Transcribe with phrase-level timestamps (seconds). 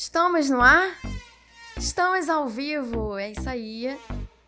[0.00, 0.96] Estamos no ar?
[1.76, 3.98] Estamos ao vivo, é isso aí.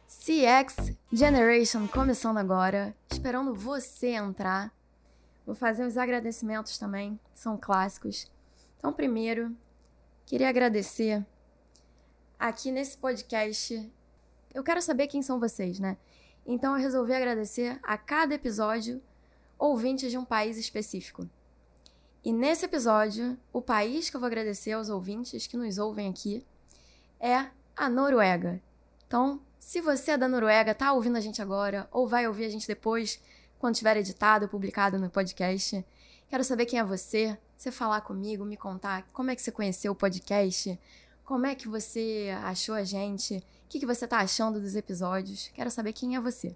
[0.07, 4.73] CX Generation começando agora, esperando você entrar.
[5.45, 8.31] Vou fazer os agradecimentos também, são clássicos.
[8.79, 9.53] Então, primeiro,
[10.25, 11.27] queria agradecer
[12.39, 13.93] aqui nesse podcast.
[14.55, 15.97] Eu quero saber quem são vocês, né?
[16.47, 19.03] Então, eu resolvi agradecer a cada episódio
[19.59, 21.29] ouvintes de um país específico.
[22.23, 26.45] E nesse episódio, o país que eu vou agradecer aos ouvintes que nos ouvem aqui
[27.19, 28.61] é a Noruega.
[29.07, 32.49] Então, se você é da Noruega, tá ouvindo a gente agora ou vai ouvir a
[32.51, 33.19] gente depois,
[33.59, 35.83] quando tiver editado, publicado no podcast,
[36.29, 39.93] quero saber quem é você, você falar comigo, me contar como é que você conheceu
[39.93, 40.79] o podcast,
[41.25, 45.51] como é que você achou a gente, o que, que você tá achando dos episódios,
[45.55, 46.55] quero saber quem é você.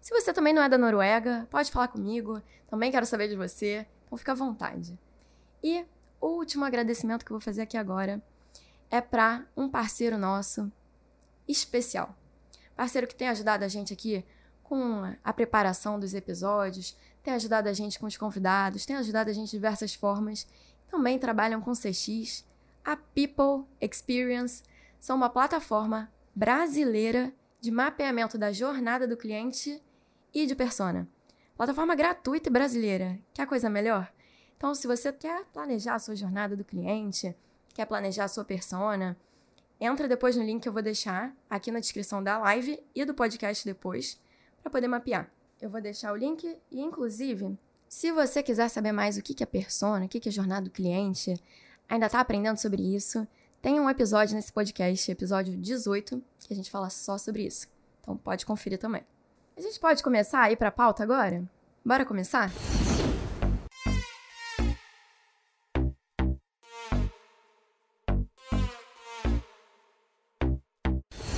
[0.00, 3.84] Se você também não é da Noruega, pode falar comigo, também quero saber de você.
[4.10, 4.98] Então fica à vontade.
[5.62, 5.86] E
[6.20, 8.20] o último agradecimento que eu vou fazer aqui agora
[8.90, 10.70] é para um parceiro nosso
[11.46, 12.16] especial.
[12.74, 14.24] Parceiro que tem ajudado a gente aqui
[14.64, 19.32] com a preparação dos episódios, tem ajudado a gente com os convidados, tem ajudado a
[19.32, 20.44] gente de diversas formas.
[20.90, 22.44] Também trabalham com CX.
[22.84, 24.64] A People Experience
[24.98, 29.80] são uma plataforma brasileira de mapeamento da jornada do cliente
[30.34, 31.06] e de persona.
[31.60, 33.18] Plataforma gratuita e brasileira.
[33.34, 34.10] Quer coisa melhor?
[34.56, 37.36] Então, se você quer planejar a sua jornada do cliente,
[37.74, 39.14] quer planejar a sua persona,
[39.78, 43.12] entra depois no link que eu vou deixar aqui na descrição da live e do
[43.12, 44.18] podcast depois,
[44.62, 45.30] para poder mapear.
[45.60, 49.46] Eu vou deixar o link e, inclusive, se você quiser saber mais o que é
[49.46, 51.34] persona, o que é jornada do cliente,
[51.86, 53.28] ainda está aprendendo sobre isso,
[53.60, 57.68] tem um episódio nesse podcast, episódio 18, que a gente fala só sobre isso.
[58.00, 59.04] Então pode conferir também.
[59.60, 61.44] A gente pode começar a ir para a pauta agora?
[61.84, 62.50] Bora começar?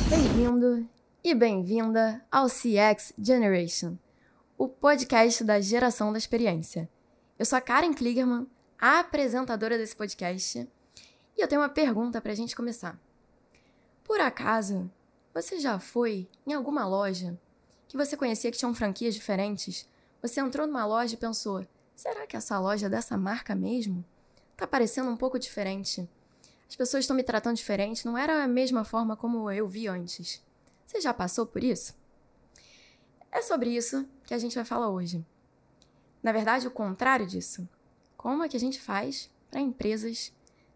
[0.09, 0.89] Bem-vindo
[1.25, 3.99] e bem-vinda ao CX Generation,
[4.57, 6.89] o podcast da geração da experiência.
[7.37, 8.47] Eu sou a Karen Kligerman,
[8.79, 10.61] a apresentadora desse podcast,
[11.37, 12.97] e eu tenho uma pergunta para a gente começar.
[14.05, 14.89] Por acaso,
[15.35, 17.37] você já foi em alguma loja
[17.93, 19.87] que você conhecia que tinham franquias diferentes,
[20.23, 24.03] você entrou numa loja e pensou: será que essa loja é dessa marca mesmo?
[24.57, 26.09] Tá parecendo um pouco diferente.
[26.67, 30.43] As pessoas estão me tratando diferente, não era a mesma forma como eu vi antes.
[30.87, 31.95] Você já passou por isso?
[33.31, 35.23] É sobre isso que a gente vai falar hoje.
[36.23, 37.69] Na verdade, o contrário disso.
[38.17, 40.33] Como é que a gente faz para empresas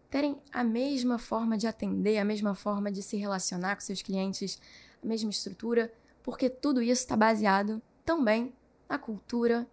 [0.07, 4.61] terem a mesma forma de atender, a mesma forma de se relacionar com seus clientes,
[5.01, 5.91] a mesma estrutura,
[6.27, 8.53] porque tudo isso está baseado também
[8.89, 9.65] na cultura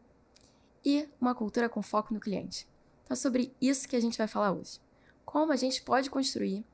[0.85, 2.69] e uma cultura com foco no cliente.
[3.03, 4.81] Então, é sobre isso que a gente vai falar hoje.
[5.25, 6.65] Como a gente pode construir,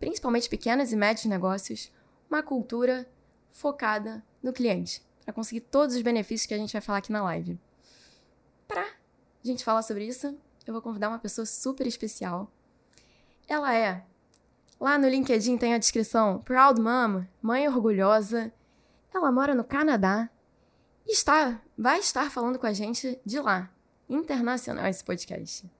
[0.00, 1.92] principalmente pequenos e médios negócios,
[2.28, 3.08] uma cultura
[3.52, 7.22] focada no cliente, para conseguir todos os benefícios que a gente vai falar aqui na
[7.22, 7.60] live.
[8.66, 12.50] Para a gente falar sobre isso, eu vou convidar uma pessoa super especial.
[13.46, 14.04] Ela é,
[14.80, 18.52] lá no LinkedIn tem a descrição Proud Mom, mãe orgulhosa,
[19.12, 20.28] ela mora no Canadá
[21.06, 23.70] e está, vai estar falando com a gente de lá.
[24.08, 25.70] Internacional esse podcast.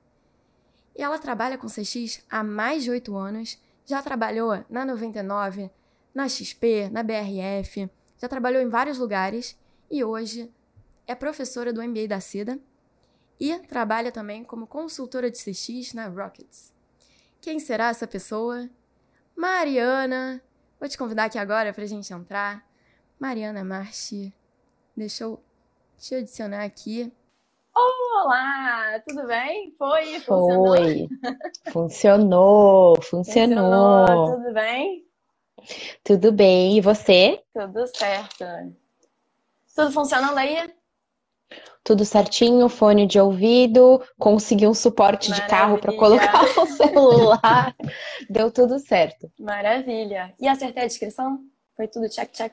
[0.96, 5.70] E ela trabalha com CX há mais de oito anos, já trabalhou na 99,
[6.14, 7.88] na XP, na BRF,
[8.18, 9.56] já trabalhou em vários lugares
[9.90, 10.52] e hoje
[11.06, 12.58] é professora do MBA da CIDA
[13.40, 16.72] e trabalha também como consultora de CX na Rockets.
[17.40, 18.68] Quem será essa pessoa?
[19.36, 20.42] Mariana.
[20.80, 22.67] Vou te convidar aqui agora para a gente entrar.
[23.18, 24.32] Mariana Marchi.
[24.96, 25.40] Deixa eu
[25.98, 27.12] te adicionar aqui.
[27.74, 29.72] Olá, tudo bem?
[29.78, 30.20] Foi?
[30.20, 30.66] Funcionou?
[30.76, 31.08] Foi.
[31.72, 34.06] Funcionou, funcionou.
[34.06, 34.36] funcionou.
[34.36, 35.04] Tudo bem?
[36.04, 36.76] Tudo bem.
[36.76, 37.42] E você?
[37.52, 38.44] Tudo certo.
[39.74, 40.72] Tudo funcionando aí?
[41.84, 45.46] Tudo certinho, fone de ouvido, consegui um suporte Maravilha.
[45.46, 47.74] de carro para colocar o celular.
[48.28, 49.30] Deu tudo certo.
[49.38, 50.34] Maravilha.
[50.38, 51.40] E acertei a descrição?
[51.76, 52.52] Foi tudo check, check?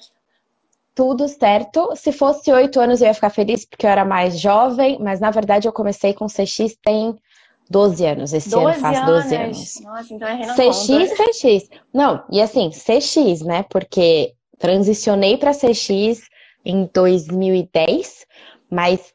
[0.95, 1.94] Tudo certo.
[1.95, 5.30] Se fosse oito anos, eu ia ficar feliz porque eu era mais jovem, mas na
[5.30, 7.15] verdade eu comecei com CX tem
[7.69, 8.33] 12 anos.
[8.33, 9.81] Esse 12 ano faz 12 anos.
[9.81, 11.31] Nossa, então é CX, conta.
[11.33, 11.69] CX.
[11.94, 13.65] Não, e assim, CX, né?
[13.69, 16.21] Porque transicionei para CX
[16.63, 18.25] em 2010,
[18.71, 19.13] mas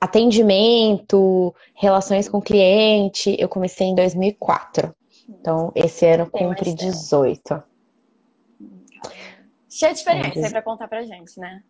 [0.00, 4.94] atendimento, relações com cliente, eu comecei em 2004.
[5.28, 7.62] Então, esse ano cumpre 18.
[9.70, 11.62] Cheia de experiência para contar pra gente, né?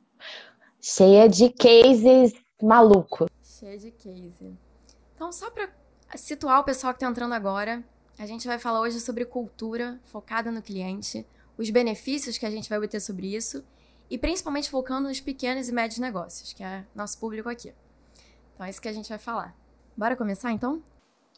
[0.81, 2.33] Cheia de cases
[2.63, 3.29] malucos.
[3.45, 4.57] Cheia de case.
[5.15, 5.69] Então, só para
[6.17, 7.85] situar o pessoal que tá entrando agora,
[8.21, 11.27] A gente vai falar hoje sobre cultura focada no cliente,
[11.57, 13.65] os benefícios que a gente vai obter sobre isso
[14.11, 17.73] e principalmente focando nos pequenos e médios negócios, que é nosso público aqui.
[18.53, 19.57] Então é isso que a gente vai falar.
[19.97, 20.83] Bora começar então?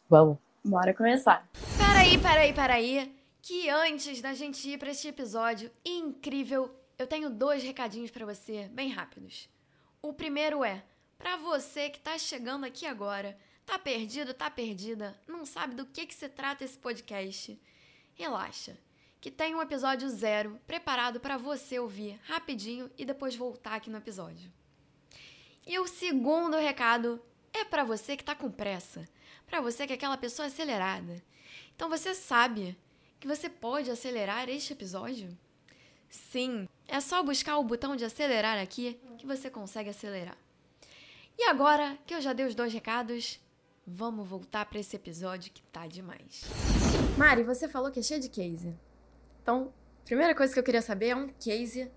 [0.09, 0.37] Vamos.
[0.61, 1.47] Bora começar.
[1.77, 3.22] Peraí, peraí, peraí.
[3.45, 8.69] Que antes da gente ir para este episódio incrível, eu tenho dois recadinhos para você,
[8.69, 9.49] bem rápidos.
[10.01, 10.81] O primeiro é:
[11.17, 16.05] para você que está chegando aqui agora, tá perdido, tá perdida, não sabe do que,
[16.05, 17.61] que se trata esse podcast,
[18.13, 18.77] relaxa,
[19.19, 23.97] que tem um episódio zero preparado para você ouvir rapidinho e depois voltar aqui no
[23.97, 24.49] episódio.
[25.67, 29.05] E o segundo recado é para você que tá com pressa,
[29.45, 31.21] para você que é aquela pessoa acelerada.
[31.75, 32.77] Então você sabe
[33.23, 35.29] que você pode acelerar este episódio?
[36.09, 40.37] Sim, é só buscar o botão de acelerar aqui que você consegue acelerar.
[41.37, 43.39] E agora que eu já dei os dois recados,
[43.87, 46.43] vamos voltar para esse episódio que tá demais.
[47.17, 48.75] Mari, você falou que é cheio de case.
[49.41, 49.73] Então,
[50.03, 51.89] primeira coisa que eu queria saber é um case.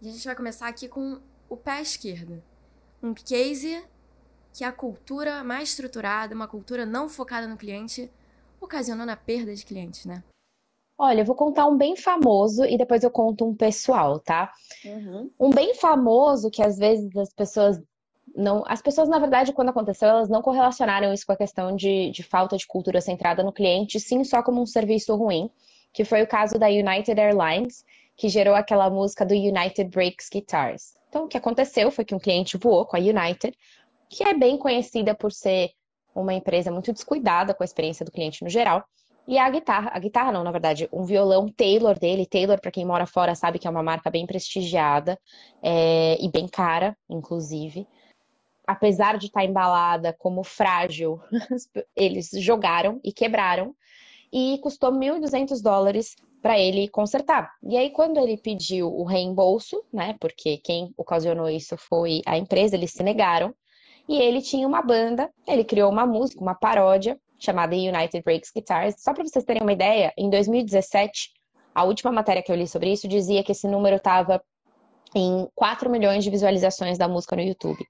[0.00, 2.42] E a gente vai começar aqui com o pé esquerdo.
[3.02, 3.84] Um case
[4.50, 8.10] que é a cultura mais estruturada, uma cultura não focada no cliente,
[8.58, 10.24] ocasionando a perda de clientes, né?
[10.96, 14.52] Olha, eu vou contar um bem famoso e depois eu conto um pessoal, tá?
[14.84, 15.30] Uhum.
[15.38, 17.82] Um bem famoso que às vezes as pessoas
[18.34, 18.62] não.
[18.66, 22.22] As pessoas, na verdade, quando aconteceu, elas não correlacionaram isso com a questão de, de
[22.22, 25.50] falta de cultura centrada no cliente, sim só como um serviço ruim,
[25.92, 27.84] que foi o caso da United Airlines,
[28.16, 30.94] que gerou aquela música do United Breaks Guitars.
[31.08, 33.56] Então, o que aconteceu foi que um cliente voou com a United,
[34.08, 35.70] que é bem conhecida por ser
[36.14, 38.84] uma empresa muito descuidada com a experiência do cliente no geral.
[39.26, 42.26] E a guitarra, a guitarra não, na verdade, um violão Taylor dele.
[42.26, 45.18] Taylor, para quem mora fora, sabe que é uma marca bem prestigiada
[45.62, 47.86] é, e bem cara, inclusive.
[48.66, 51.20] Apesar de estar tá embalada como frágil,
[51.96, 53.74] eles jogaram e quebraram.
[54.30, 57.54] E custou 1.200 dólares para ele consertar.
[57.62, 60.14] E aí, quando ele pediu o reembolso, né?
[60.20, 63.54] Porque quem ocasionou isso foi a empresa, eles se negaram.
[64.06, 68.96] E ele tinha uma banda, ele criou uma música, uma paródia, chamada United Breaks Guitars.
[68.98, 71.30] Só para vocês terem uma ideia, em 2017,
[71.74, 74.42] a última matéria que eu li sobre isso dizia que esse número estava
[75.14, 77.84] em 4 milhões de visualizações da música no YouTube.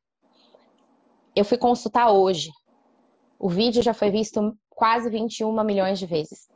[1.35, 2.50] Eu fui consultar hoje.
[3.38, 6.49] O vídeo já foi visto quase 21 milhões de vezes.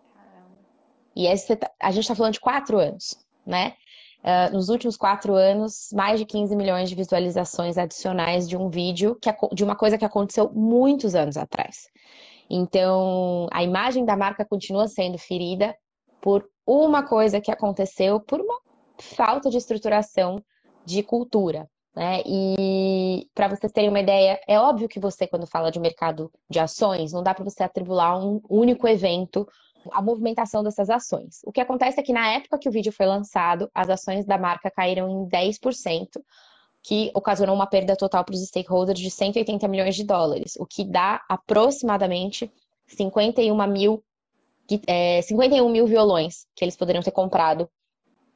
[1.15, 3.75] E esse, tá, a gente está falando de quatro anos, né?
[4.21, 9.17] Uh, nos últimos quatro anos, mais de 15 milhões de visualizações adicionais de um vídeo,
[9.21, 11.89] que, de uma coisa que aconteceu muitos anos atrás.
[12.49, 15.77] Então, a imagem da marca continua sendo ferida
[16.21, 18.59] por uma coisa que aconteceu, por uma
[18.99, 20.43] falta de estruturação
[20.85, 21.69] de cultura.
[21.95, 22.23] Né?
[22.25, 26.59] E para vocês terem uma ideia, é óbvio que você, quando fala de mercado de
[26.59, 29.47] ações, não dá para você atribular um único evento
[29.93, 31.41] a movimentação dessas ações.
[31.45, 34.39] O que acontece é que na época que o vídeo foi lançado, as ações da
[34.39, 36.09] marca caíram em 10%,
[36.89, 40.87] que ocasionou uma perda total para os stakeholders de 180 milhões de dólares, o que
[40.87, 42.51] dá aproximadamente
[42.87, 44.03] 51 mil,
[44.87, 47.69] é, 51 mil violões que eles poderiam ter comprado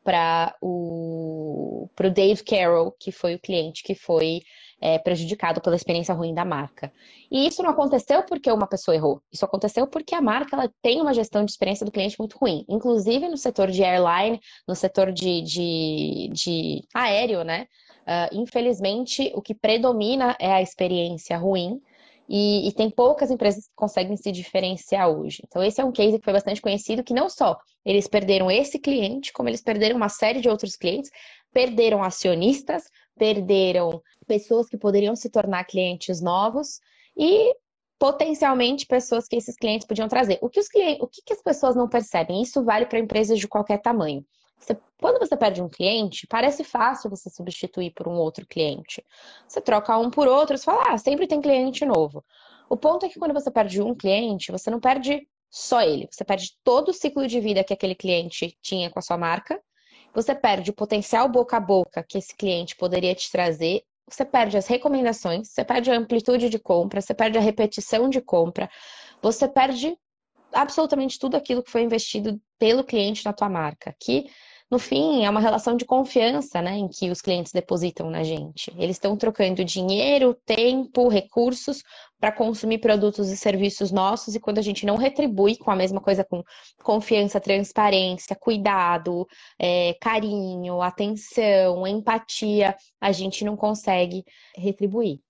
[0.04, 4.42] para o pro Dave Carroll, que foi o cliente que foi
[4.82, 6.92] é, prejudicado pela experiência ruim da marca.
[7.30, 9.22] E isso não aconteceu porque uma pessoa errou.
[9.32, 12.66] Isso aconteceu porque a marca ela tem uma gestão de experiência do cliente muito ruim.
[12.68, 17.66] Inclusive no setor de airline, no setor de, de, de aéreo, né?
[18.02, 21.80] Uh, infelizmente, o que predomina é a experiência ruim.
[22.28, 25.42] E, e, tem poucas empresas que conseguem se diferenciar hoje.
[25.46, 28.78] Então, esse é um case que foi bastante conhecido, que não só eles perderam esse
[28.78, 31.10] cliente, como eles perderam uma série de outros clientes,
[31.52, 32.84] perderam acionistas,
[33.18, 36.80] perderam pessoas que poderiam se tornar clientes novos
[37.16, 37.54] e
[37.98, 40.38] potencialmente pessoas que esses clientes podiam trazer.
[40.40, 42.40] O que, os clientes, o que, que as pessoas não percebem?
[42.40, 44.24] Isso vale para empresas de qualquer tamanho.
[44.62, 49.04] Você, quando você perde um cliente, parece fácil você substituir por um outro cliente.
[49.46, 52.24] Você troca um por outro, você fala, ah, sempre tem cliente novo.
[52.68, 56.24] O ponto é que quando você perde um cliente, você não perde só ele, você
[56.24, 59.60] perde todo o ciclo de vida que aquele cliente tinha com a sua marca
[60.14, 64.56] você perde o potencial boca a boca que esse cliente poderia te trazer, você perde
[64.56, 68.68] as recomendações, você perde a amplitude de compra, você perde a repetição de compra,
[69.22, 69.96] você perde
[70.52, 74.26] absolutamente tudo aquilo que foi investido pelo cliente na tua marca, que
[74.72, 78.72] no fim, é uma relação de confiança, né, em que os clientes depositam na gente.
[78.78, 81.82] Eles estão trocando dinheiro, tempo, recursos
[82.18, 86.00] para consumir produtos e serviços nossos, e quando a gente não retribui com a mesma
[86.00, 86.42] coisa, com
[86.82, 94.24] confiança, transparência, cuidado, é, carinho, atenção, empatia, a gente não consegue
[94.56, 95.20] retribuir.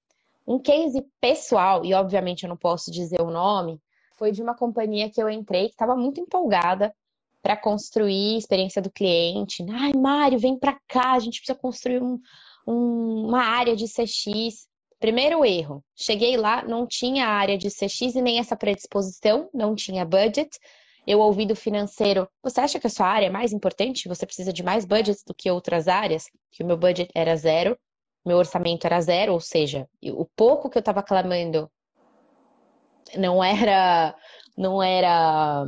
[0.46, 3.80] Um case pessoal, e obviamente eu não posso dizer o nome,
[4.16, 6.94] foi de uma companhia que eu entrei que estava muito empolgada
[7.42, 9.66] para construir experiência do cliente.
[9.70, 12.18] Ai, Mário, vem para cá, a gente precisa construir um,
[12.66, 14.68] um, uma área de CX.
[15.00, 20.04] Primeiro erro, cheguei lá, não tinha área de CX e nem essa predisposição, não tinha
[20.04, 20.56] budget.
[21.04, 24.08] Eu ouvi do financeiro, você acha que a sua área é mais importante?
[24.08, 26.26] Você precisa de mais budget do que outras áreas?
[26.52, 27.76] Que o meu budget era zero,
[28.25, 31.68] meu orçamento era zero, ou seja, o pouco que eu estava clamando
[33.18, 34.14] não era
[34.56, 35.64] não era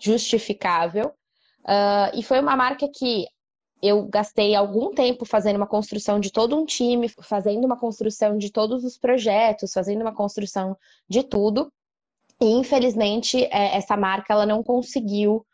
[0.00, 1.12] justificável.
[1.60, 3.26] Uh, e foi uma marca que
[3.82, 8.50] eu gastei algum tempo fazendo uma construção de todo um time, fazendo uma construção de
[8.50, 10.76] todos os projetos, fazendo uma construção
[11.08, 11.72] de tudo.
[12.40, 15.46] E infelizmente é, essa marca ela não conseguiu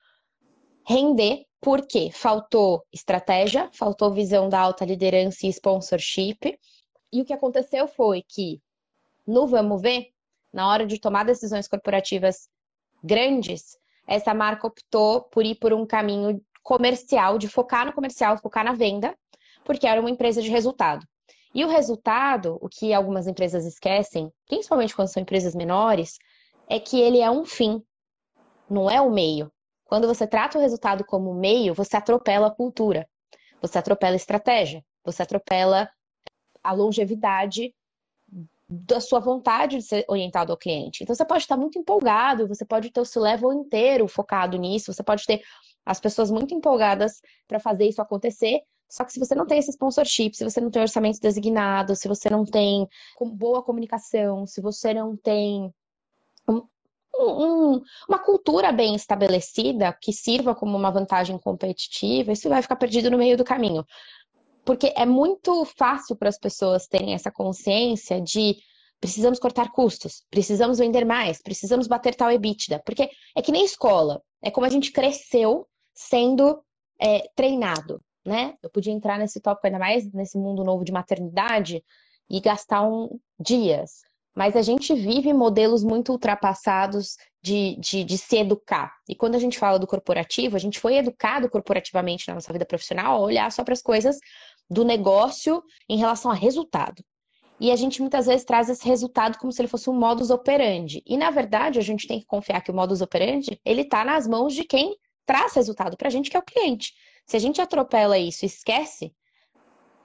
[0.86, 6.58] render porque faltou estratégia, faltou visão da alta liderança e sponsorship.
[7.12, 8.60] E o que aconteceu foi que
[9.26, 10.08] no vamos ver,
[10.52, 12.48] na hora de tomar decisões corporativas
[13.02, 13.76] grandes,
[14.06, 18.72] essa marca optou por ir por um caminho comercial, de focar no comercial, focar na
[18.72, 19.16] venda,
[19.64, 21.06] porque era uma empresa de resultado.
[21.54, 26.18] E o resultado, o que algumas empresas esquecem, principalmente quando são empresas menores,
[26.68, 27.82] é que ele é um fim,
[28.68, 29.50] não é o meio.
[29.84, 33.08] Quando você trata o resultado como meio, você atropela a cultura,
[33.62, 35.88] você atropela a estratégia, você atropela
[36.62, 37.72] a longevidade
[38.68, 41.02] da sua vontade de ser orientado ao cliente.
[41.02, 44.92] Então você pode estar muito empolgado, você pode ter o seu level inteiro focado nisso,
[44.92, 45.42] você pode ter
[45.84, 48.60] as pessoas muito empolgadas para fazer isso acontecer.
[48.90, 52.08] Só que se você não tem esse sponsorship, se você não tem orçamento designado, se
[52.08, 52.88] você não tem
[53.20, 55.72] boa comunicação, se você não tem
[56.48, 56.62] um,
[57.18, 63.10] um, uma cultura bem estabelecida que sirva como uma vantagem competitiva, isso vai ficar perdido
[63.10, 63.84] no meio do caminho.
[64.66, 68.56] Porque é muito fácil para as pessoas terem essa consciência de
[69.00, 72.82] precisamos cortar custos, precisamos vender mais, precisamos bater tal EBITDA.
[72.84, 76.60] Porque é que nem escola, é como a gente cresceu sendo
[77.00, 78.54] é, treinado, né?
[78.60, 81.84] Eu podia entrar nesse tópico ainda mais nesse mundo novo de maternidade
[82.28, 84.00] e gastar um, dias.
[84.34, 88.92] Mas a gente vive modelos muito ultrapassados de, de, de, se educar.
[89.08, 92.66] E quando a gente fala do corporativo, a gente foi educado corporativamente na nossa vida
[92.66, 94.18] profissional a olhar só para as coisas
[94.68, 97.04] do negócio em relação a resultado.
[97.58, 101.02] E a gente muitas vezes traz esse resultado como se ele fosse um modus operandi.
[101.06, 104.26] E na verdade, a gente tem que confiar que o modus operandi, ele está nas
[104.26, 106.92] mãos de quem traz resultado para a gente, que é o cliente.
[107.26, 109.12] Se a gente atropela isso e esquece,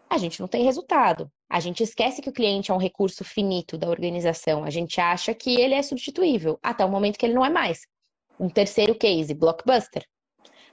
[0.09, 1.31] a gente não tem resultado.
[1.49, 4.63] A gente esquece que o cliente é um recurso finito da organização.
[4.63, 7.81] A gente acha que ele é substituível, até o momento que ele não é mais.
[8.39, 10.05] Um terceiro case, Blockbuster.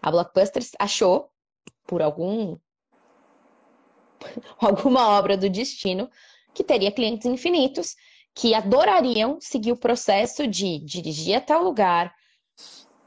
[0.00, 1.28] A Blockbuster achou,
[1.86, 2.56] por algum
[4.60, 6.10] alguma obra do destino,
[6.54, 7.94] que teria clientes infinitos
[8.34, 12.14] que adorariam seguir o processo de dirigir até o lugar,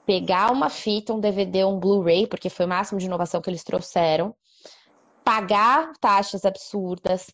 [0.06, 3.64] pegar uma fita, um DVD, um Blu-ray, porque foi o máximo de inovação que eles
[3.64, 4.36] trouxeram,
[5.24, 7.28] pagar taxas absurdas,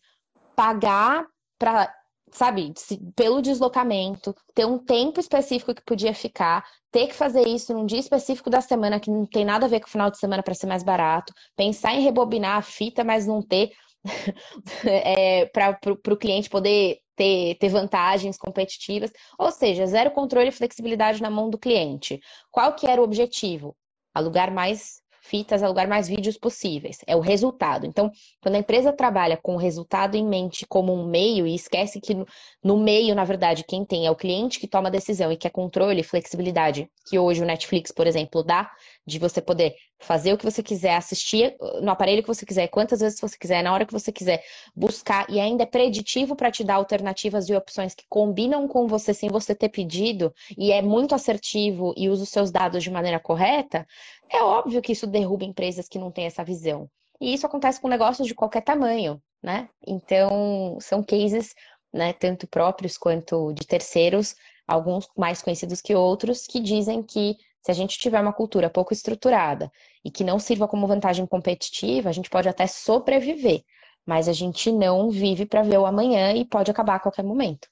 [0.55, 1.25] pagar
[1.57, 1.91] para,
[2.31, 2.73] sabe,
[3.15, 7.99] pelo deslocamento, ter um tempo específico que podia ficar, ter que fazer isso num dia
[7.99, 10.53] específico da semana que não tem nada a ver com o final de semana para
[10.53, 13.71] ser mais barato, pensar em rebobinar a fita, mas não ter
[14.85, 21.21] é, para o cliente poder ter, ter vantagens competitivas, ou seja, zero controle e flexibilidade
[21.21, 22.19] na mão do cliente.
[22.51, 23.75] Qual que era o objetivo?
[24.13, 26.99] Alugar mais fitas, alugar mais vídeos possíveis.
[27.05, 27.85] É o resultado.
[27.85, 31.99] Então, quando a empresa trabalha com o resultado em mente como um meio e esquece
[31.99, 32.15] que
[32.63, 35.47] no, meio, na verdade, quem tem é o cliente que toma a decisão e que
[35.47, 38.71] é controle e flexibilidade, que hoje o Netflix, por exemplo, dá,
[39.07, 42.99] de você poder fazer o que você quiser, assistir no aparelho que você quiser, quantas
[42.99, 44.43] vezes você quiser, na hora que você quiser,
[44.75, 49.13] buscar e ainda é preditivo para te dar alternativas e opções que combinam com você
[49.13, 53.19] sem você ter pedido e é muito assertivo e usa os seus dados de maneira
[53.19, 53.87] correta,
[54.29, 56.89] é óbvio que isso derruba empresas que não têm essa visão.
[57.21, 59.69] E isso acontece com negócios de qualquer tamanho, né?
[59.87, 61.55] Então, são cases,
[61.93, 64.35] né, tanto próprios quanto de terceiros,
[64.67, 68.93] alguns mais conhecidos que outros, que dizem que se a gente tiver uma cultura pouco
[68.93, 69.71] estruturada
[70.03, 73.61] e que não sirva como vantagem competitiva, a gente pode até sobreviver,
[74.05, 77.67] mas a gente não vive para ver o amanhã e pode acabar a qualquer momento.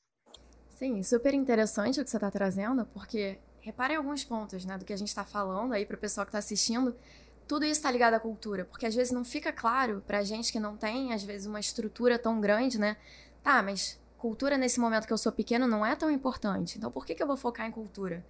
[0.72, 4.94] Sim, super interessante o que você está trazendo, porque reparem alguns pontos né, do que
[4.94, 6.96] a gente está falando aí para o pessoal que está assistindo.
[7.48, 10.52] Tudo isso está ligado à cultura, porque às vezes não fica claro para a gente
[10.52, 12.98] que não tem, às vezes, uma estrutura tão grande, né?
[13.42, 16.78] Tá, mas cultura nesse momento que eu sou pequeno não é tão importante.
[16.78, 18.26] Então por que, que eu vou focar em cultura?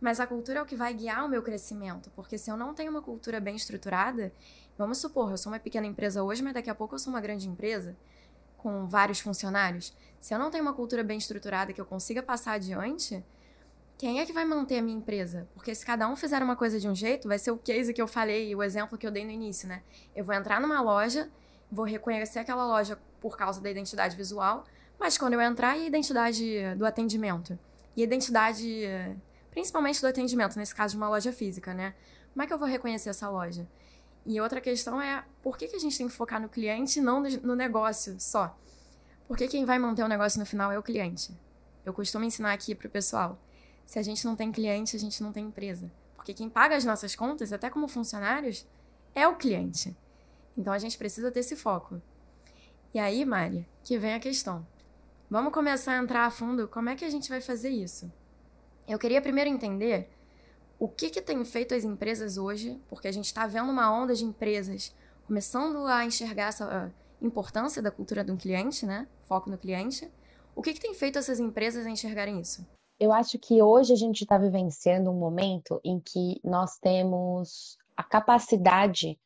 [0.00, 2.74] Mas a cultura é o que vai guiar o meu crescimento, porque se eu não
[2.74, 4.32] tenho uma cultura bem estruturada,
[4.78, 7.20] vamos supor, eu sou uma pequena empresa hoje, mas daqui a pouco eu sou uma
[7.20, 7.96] grande empresa
[8.56, 9.94] com vários funcionários.
[10.18, 13.22] Se eu não tenho uma cultura bem estruturada que eu consiga passar adiante,
[13.98, 15.46] quem é que vai manter a minha empresa?
[15.52, 18.00] Porque se cada um fizer uma coisa de um jeito, vai ser o case que
[18.00, 19.82] eu falei, o exemplo que eu dei no início, né?
[20.16, 21.30] Eu vou entrar numa loja,
[21.70, 24.64] vou reconhecer aquela loja por causa da identidade visual,
[24.98, 27.58] mas quando eu entrar, e a identidade do atendimento?
[27.94, 28.86] E a identidade,
[29.50, 31.94] principalmente do atendimento, nesse caso de uma loja física, né?
[32.32, 33.66] Como é que eu vou reconhecer essa loja?
[34.24, 37.02] E outra questão é, por que, que a gente tem que focar no cliente e
[37.02, 38.56] não no negócio só?
[39.26, 41.36] Porque quem vai manter o negócio no final é o cliente.
[41.84, 43.38] Eu costumo ensinar aqui pro pessoal
[43.86, 45.90] se a gente não tem cliente, a gente não tem empresa.
[46.14, 48.66] Porque quem paga as nossas contas, até como funcionários,
[49.14, 49.96] é o cliente.
[50.56, 52.00] Então a gente precisa ter esse foco.
[52.92, 54.66] E aí, Mari, que vem a questão.
[55.28, 58.12] Vamos começar a entrar a fundo como é que a gente vai fazer isso.
[58.90, 60.10] Eu queria primeiro entender
[60.78, 64.14] o que, que tem feito as empresas hoje, porque a gente está vendo uma onda
[64.14, 64.94] de empresas
[65.26, 66.92] começando a enxergar essa
[67.22, 69.06] importância da cultura do cliente, né?
[69.22, 70.10] Foco no cliente.
[70.54, 72.66] O que, que tem feito essas empresas a enxergarem isso?
[73.00, 78.04] eu acho que hoje a gente está vivenciando um momento em que nós temos a
[78.04, 79.18] capacidade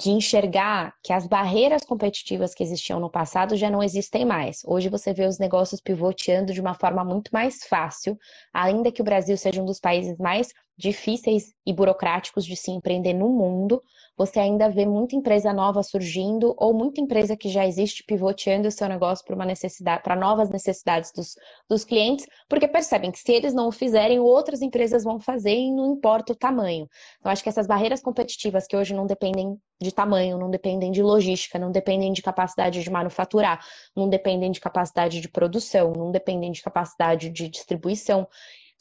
[0.00, 4.62] de enxergar que as barreiras competitivas que existiam no passado já não existem mais.
[4.64, 8.18] Hoje você vê os negócios pivoteando de uma forma muito mais fácil,
[8.52, 13.12] ainda que o Brasil seja um dos países mais difíceis e burocráticos de se empreender
[13.12, 13.82] no mundo,
[14.16, 18.70] você ainda vê muita empresa nova surgindo ou muita empresa que já existe pivoteando o
[18.70, 21.34] seu negócio para uma necessidade, para novas necessidades dos,
[21.68, 25.72] dos clientes, porque percebem que se eles não o fizerem, outras empresas vão fazer e
[25.72, 26.88] não importa o tamanho.
[27.18, 31.02] Então, acho que essas barreiras competitivas que hoje não dependem de tamanho, não dependem de
[31.02, 33.64] logística, não dependem de capacidade de manufaturar,
[33.96, 38.28] não dependem de capacidade de produção, não dependem de capacidade de distribuição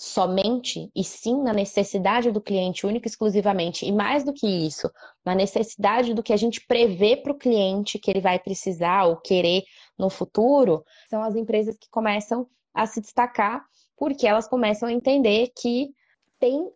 [0.01, 4.89] somente, e sim na necessidade do cliente único exclusivamente, e mais do que isso,
[5.25, 9.17] na necessidade do que a gente prevê para o cliente que ele vai precisar ou
[9.17, 9.63] querer
[9.97, 13.65] no futuro, são as empresas que começam a se destacar
[13.97, 15.93] porque elas começam a entender que
[16.39, 16.71] tem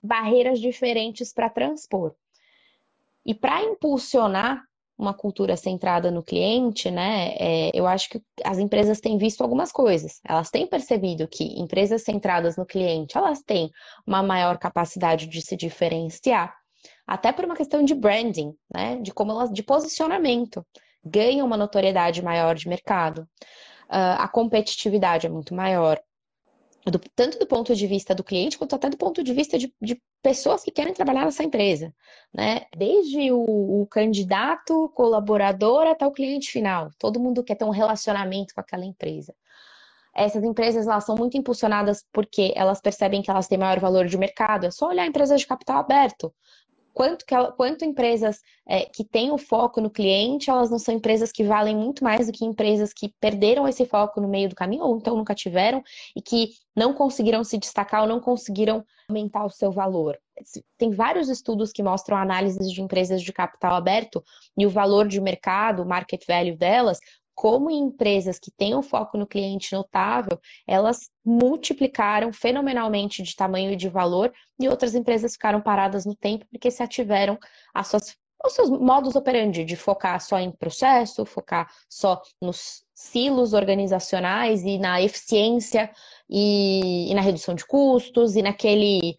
[0.00, 2.14] barreiras diferentes para transpor.
[3.26, 4.67] E para impulsionar
[4.98, 7.34] uma cultura centrada no cliente, né?
[7.38, 10.20] É, eu acho que as empresas têm visto algumas coisas.
[10.26, 13.70] Elas têm percebido que empresas centradas no cliente, elas têm
[14.04, 16.52] uma maior capacidade de se diferenciar,
[17.06, 18.96] até por uma questão de branding, né?
[19.00, 20.66] De como elas, de posicionamento,
[21.04, 23.22] ganham uma notoriedade maior de mercado.
[23.88, 25.98] Uh, a competitividade é muito maior
[26.86, 29.72] do, tanto do ponto de vista do cliente, quanto até do ponto de vista de,
[29.80, 31.94] de pessoas que querem trabalhar nessa empresa,
[32.32, 32.66] né?
[32.76, 36.90] Desde o, o, candidato, colaborador, até o cliente final.
[36.98, 39.34] Todo mundo quer ter um relacionamento com aquela empresa.
[40.14, 44.18] Essas empresas elas são muito impulsionadas porque elas percebem que elas têm maior valor de
[44.18, 44.66] mercado.
[44.66, 46.34] É só olhar empresas de capital aberto
[46.98, 50.92] quanto, que ela, quanto empresas é, que têm o foco no cliente, elas não são
[50.92, 54.56] empresas que valem muito mais do que empresas que perderam esse foco no meio do
[54.56, 55.80] caminho, ou então nunca tiveram,
[56.16, 60.18] e que não conseguiram se destacar ou não conseguiram aumentar o seu valor.
[60.76, 64.20] Tem vários estudos que mostram análises de empresas de capital aberto
[64.56, 66.98] e o valor de mercado, market value delas,
[67.38, 73.76] como empresas que têm um foco no cliente notável, elas multiplicaram fenomenalmente de tamanho e
[73.76, 77.38] de valor, e outras empresas ficaram paradas no tempo porque se ativeram
[77.72, 83.52] às suas, aos seus modos operandi de focar só em processo, focar só nos silos
[83.52, 85.92] organizacionais e na eficiência
[86.28, 89.16] e, e na redução de custos e naquele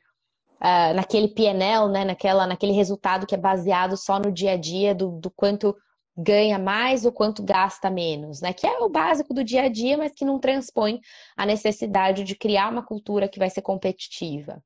[0.62, 4.94] Uh, naquele PNL, né, naquela, naquele resultado que é baseado só no dia a dia
[4.94, 5.74] do, do quanto
[6.22, 8.52] ganha mais ou quanto gasta menos, né?
[8.52, 11.00] Que é o básico do dia a dia, mas que não transpõe
[11.36, 14.62] a necessidade de criar uma cultura que vai ser competitiva.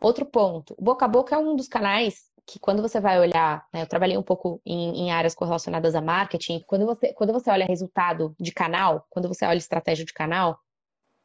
[0.00, 3.82] Outro ponto, boca a boca é um dos canais que quando você vai olhar, né,
[3.82, 7.66] eu trabalhei um pouco em, em, áreas correlacionadas a marketing, quando você, quando você olha
[7.66, 10.58] resultado de canal, quando você olha estratégia de canal,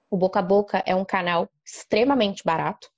[0.10, 2.90] o boca a boca é um canal extremamente barato.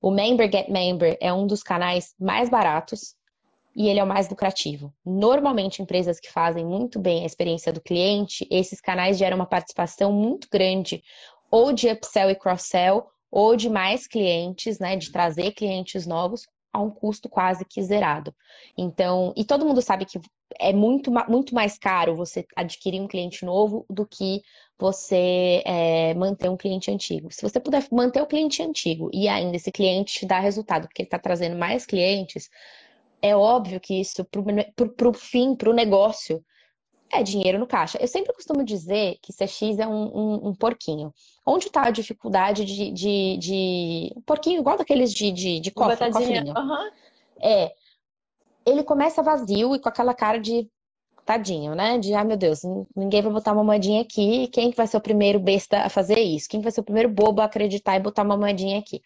[0.00, 3.16] O Member Get Member é um dos canais mais baratos
[3.74, 4.92] e ele é o mais lucrativo.
[5.04, 10.12] Normalmente, empresas que fazem muito bem a experiência do cliente, esses canais geram uma participação
[10.12, 11.02] muito grande,
[11.50, 16.80] ou de upsell e cross-sell, ou de mais clientes, né, de trazer clientes novos a
[16.80, 18.34] um custo quase que zerado.
[18.76, 20.20] Então, e todo mundo sabe que
[20.58, 24.42] é muito, muito mais caro você adquirir um cliente novo do que
[24.78, 27.32] você é, manter um cliente antigo.
[27.32, 31.02] Se você puder manter o cliente antigo e ainda esse cliente te dá resultado, porque
[31.02, 32.48] ele está trazendo mais clientes,
[33.22, 36.44] é óbvio que isso, para o fim, para o negócio,
[37.12, 37.98] é dinheiro no caixa.
[38.00, 41.12] Eu sempre costumo dizer que CX é um, um, um porquinho.
[41.44, 45.96] Onde está a dificuldade de, de, de, Um porquinho igual daqueles de, de, de cofre.
[46.56, 46.90] Uhum.
[47.42, 47.72] É.
[48.64, 50.68] Ele começa vazio e com aquela cara de
[51.24, 51.98] tadinho, né?
[51.98, 52.60] De, ah, meu Deus,
[52.94, 54.48] ninguém vai botar uma moedinha aqui.
[54.48, 56.48] Quem vai ser o primeiro besta a fazer isso?
[56.48, 59.02] Quem vai ser o primeiro bobo a acreditar e botar uma moedinha aqui?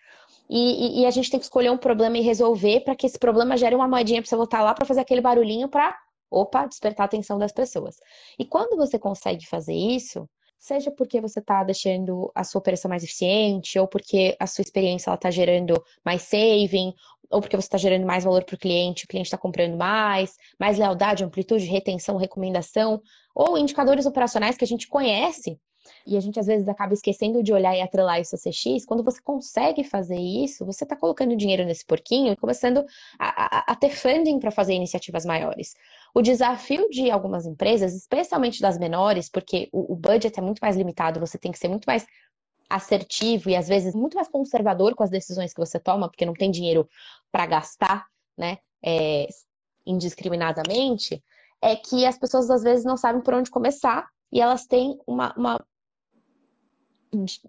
[0.49, 3.19] E, e, e a gente tem que escolher um problema e resolver para que esse
[3.19, 5.97] problema gere uma moedinha para você botar lá para fazer aquele barulhinho para,
[6.31, 7.97] opa, despertar a atenção das pessoas.
[8.39, 10.29] E quando você consegue fazer isso,
[10.59, 15.13] seja porque você está deixando a sua operação mais eficiente, ou porque a sua experiência
[15.13, 16.95] está gerando mais saving,
[17.31, 20.37] ou porque você está gerando mais valor para o cliente, o cliente está comprando mais,
[20.59, 23.01] mais lealdade, amplitude, retenção, recomendação,
[23.35, 25.59] ou indicadores operacionais que a gente conhece
[26.07, 28.85] e a gente às vezes acaba esquecendo de olhar e atrelar isso a CX.
[28.85, 32.85] Quando você consegue fazer isso, você está colocando dinheiro nesse porquinho e começando
[33.19, 35.75] a, a, a ter funding para fazer iniciativas maiores.
[36.15, 40.77] O desafio de algumas empresas, especialmente das menores, porque o, o budget é muito mais
[40.77, 42.07] limitado, você tem que ser muito mais
[42.69, 46.35] assertivo e às vezes muito mais conservador com as decisões que você toma, porque não
[46.35, 46.89] tem dinheiro
[47.31, 49.29] para gastar, né, é,
[49.87, 51.23] indiscriminadamente,
[51.63, 55.33] é que as pessoas às vezes não sabem por onde começar e elas têm uma,
[55.37, 55.65] uma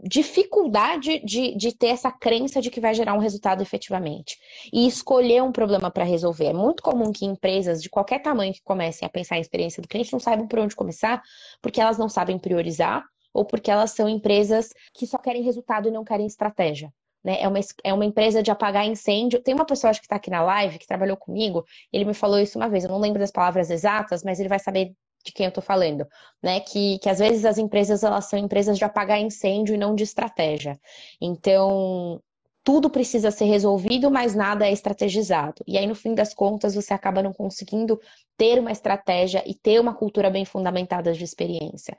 [0.03, 4.37] dificuldade de, de ter essa crença de que vai gerar um resultado efetivamente
[4.71, 6.45] e escolher um problema para resolver.
[6.45, 9.87] É muito comum que empresas de qualquer tamanho que comecem a pensar em experiência do
[9.87, 11.21] cliente não saibam por onde começar,
[11.61, 15.91] porque elas não sabem priorizar ou porque elas são empresas que só querem resultado e
[15.91, 16.91] não querem estratégia.
[17.25, 17.41] Né?
[17.41, 19.41] É, uma, é uma empresa de apagar incêndio.
[19.41, 22.39] Tem uma pessoa acho que está aqui na live que trabalhou comigo, ele me falou
[22.39, 24.93] isso uma vez, eu não lembro das palavras exatas, mas ele vai saber
[25.25, 26.07] de quem eu estou falando,
[26.41, 26.59] né?
[26.59, 30.03] Que, que às vezes as empresas elas são empresas de apagar incêndio e não de
[30.03, 30.79] estratégia.
[31.19, 32.21] Então,
[32.63, 35.63] tudo precisa ser resolvido, mas nada é estrategizado.
[35.67, 37.99] E aí, no fim das contas, você acaba não conseguindo
[38.37, 41.97] ter uma estratégia e ter uma cultura bem fundamentada de experiência.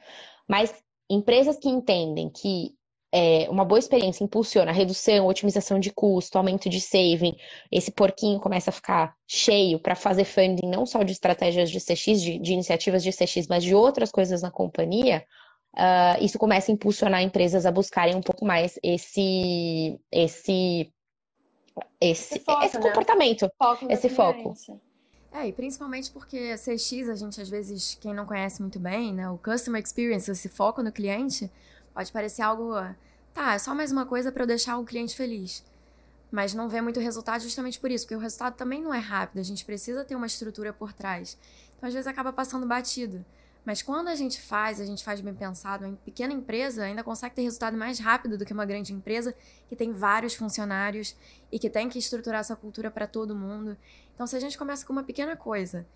[0.49, 0.73] Mas
[1.11, 2.76] empresas que entendem que
[3.13, 7.37] é, uma boa experiência impulsiona a redução, otimização de custo, aumento de saving,
[7.71, 12.21] esse porquinho começa a ficar cheio para fazer funding não só de estratégias de CX,
[12.21, 15.25] de, de, iniciativas de CX, mas de outras coisas na companhia,
[15.75, 20.93] uh, isso começa a impulsionar empresas a buscarem um pouco mais esse esse
[22.01, 22.83] esse, esse, foco, esse né?
[22.83, 24.55] comportamento, foco esse foco.
[25.33, 29.29] É, e principalmente porque CX, a gente às vezes, quem não conhece muito bem, né,
[29.29, 31.51] o customer experience, esse foco no cliente,
[31.97, 32.75] pode parecer algo
[33.33, 35.65] tá, é só mais uma coisa para eu deixar o cliente feliz.
[36.31, 39.39] Mas não vê muito resultado justamente por isso, porque o resultado também não é rápido,
[39.39, 41.39] a gente precisa ter uma estrutura por trás.
[41.75, 43.25] Então, às vezes, acaba passando batido.
[43.65, 47.35] Mas quando a gente faz, a gente faz bem pensado, uma pequena empresa ainda consegue
[47.35, 49.35] ter resultado mais rápido do que uma grande empresa
[49.67, 51.17] que tem vários funcionários
[51.51, 53.75] e que tem que estruturar essa cultura para todo mundo.
[54.15, 55.87] Então, se a gente começa com uma pequena coisa,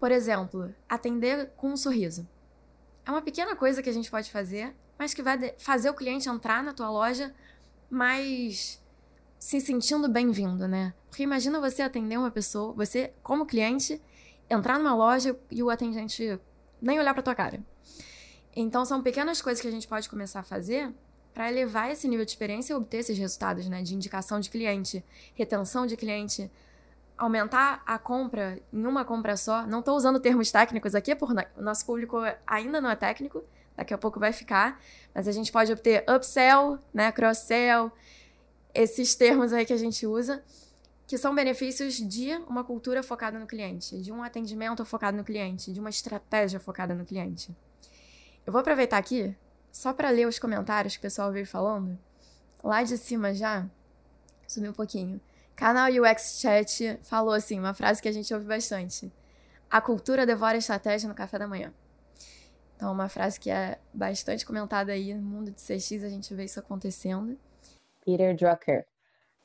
[0.00, 2.26] por exemplo, atender com um sorriso.
[3.04, 6.28] É uma pequena coisa que a gente pode fazer, mas que vai fazer o cliente
[6.28, 7.34] entrar na tua loja
[7.90, 8.82] mais
[9.38, 10.94] se sentindo bem-vindo, né?
[11.08, 14.00] Porque imagina você atender uma pessoa, você como cliente,
[14.48, 16.38] entrar numa loja e o atendente
[16.80, 17.60] nem olhar para tua cara.
[18.54, 20.94] Então são pequenas coisas que a gente pode começar a fazer
[21.34, 23.82] para elevar esse nível de experiência e obter esses resultados, né?
[23.82, 26.50] De indicação de cliente, retenção de cliente,
[27.16, 29.66] aumentar a compra em uma compra só.
[29.66, 33.42] Não estou usando termos técnicos aqui, porque o nosso público ainda não é técnico,
[33.76, 34.80] daqui a pouco vai ficar,
[35.14, 37.90] mas a gente pode obter upsell, né, cross-sell,
[38.74, 40.42] esses termos aí que a gente usa,
[41.06, 45.72] que são benefícios de uma cultura focada no cliente, de um atendimento focado no cliente,
[45.72, 47.54] de uma estratégia focada no cliente.
[48.46, 49.36] Eu vou aproveitar aqui
[49.70, 51.98] só para ler os comentários que o pessoal veio falando.
[52.62, 53.66] Lá de cima já,
[54.46, 55.20] subi um pouquinho.
[55.54, 59.12] Canal UX Chat falou assim, uma frase que a gente ouve bastante.
[59.70, 61.72] A cultura devora a estratégia no café da manhã.
[62.82, 66.46] Então, uma frase que é bastante comentada aí no mundo de CX, a gente vê
[66.46, 67.38] isso acontecendo.
[68.04, 68.84] Peter Drucker.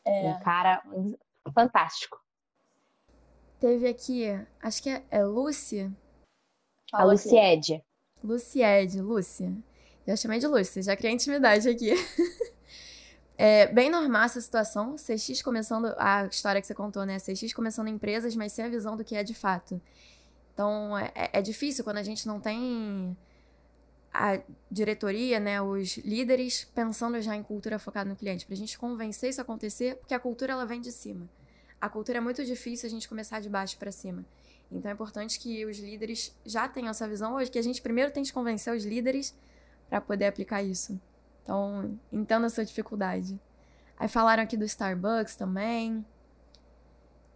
[0.04, 0.32] É.
[0.32, 0.82] Um cara
[1.54, 2.20] fantástico.
[3.60, 4.26] Teve aqui,
[4.60, 5.96] acho que é, é Lucy.
[6.92, 7.86] A Luciede.
[8.24, 9.56] Luciede, Lúcia.
[10.08, 11.92] Já chamei de Lúcia, já criei intimidade aqui.
[13.38, 14.96] é bem normal essa situação.
[14.96, 17.20] CX começando, a história que você contou, né?
[17.20, 19.80] CX começando empresas, mas sem a visão do que é de fato.
[20.56, 23.16] Então, é, é difícil quando a gente não tem
[24.18, 28.76] a diretoria, né, os líderes pensando já em cultura focada no cliente, para a gente
[28.76, 31.30] convencer isso a acontecer, porque a cultura ela vem de cima.
[31.80, 34.26] A cultura é muito difícil a gente começar de baixo para cima.
[34.72, 38.12] Então é importante que os líderes já tenham essa visão hoje, que a gente primeiro
[38.12, 39.36] tem que convencer os líderes
[39.88, 41.00] para poder aplicar isso.
[41.44, 43.40] Então, entenda a sua dificuldade.
[44.00, 46.04] Aí falaram aqui do Starbucks também.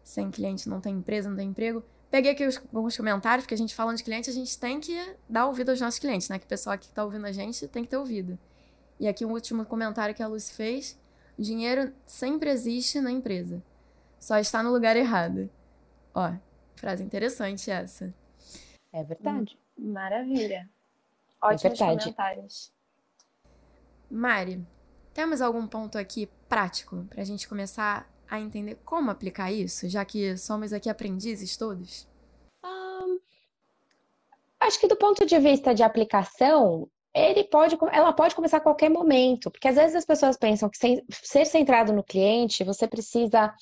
[0.04, 1.84] Sem cliente não tem empresa, não tem emprego.
[2.12, 5.16] Peguei aqui os, alguns comentários, porque a gente falando de cliente, a gente tem que
[5.30, 6.38] dar ouvido aos nossos clientes, né?
[6.38, 8.38] Que o pessoal que está ouvindo a gente tem que ter ouvido.
[9.00, 11.00] E aqui o um último comentário que a Lucy fez:
[11.40, 13.64] dinheiro sempre existe na empresa,
[14.20, 15.50] só está no lugar errado.
[16.14, 16.34] Ó,
[16.76, 18.14] frase interessante essa.
[18.92, 19.58] É verdade.
[19.80, 20.70] Hum, maravilha.
[21.42, 22.74] É Ótimos é comentários.
[24.10, 24.68] Mari,
[25.14, 30.06] temos algum ponto aqui prático para a gente começar a entender como aplicar isso, já
[30.06, 32.08] que somos aqui aprendizes todos?
[32.64, 33.20] Um,
[34.58, 38.90] acho que do ponto de vista de aplicação, ele pode, ela pode começar a qualquer
[38.90, 40.78] momento, porque às vezes as pessoas pensam que
[41.12, 43.54] ser centrado no cliente, você precisa,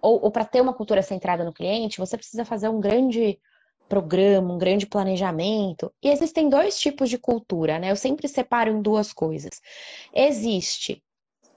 [0.00, 3.40] ou, ou para ter uma cultura centrada no cliente, você precisa fazer um grande
[3.88, 5.92] programa, um grande planejamento.
[6.00, 7.90] E existem dois tipos de cultura, né?
[7.90, 9.60] Eu sempre separo em duas coisas.
[10.14, 11.02] Existe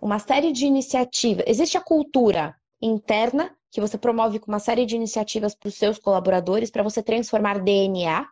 [0.03, 4.97] uma série de iniciativas, existe a cultura interna, que você promove com uma série de
[4.97, 8.27] iniciativas para os seus colaboradores para você transformar DNA,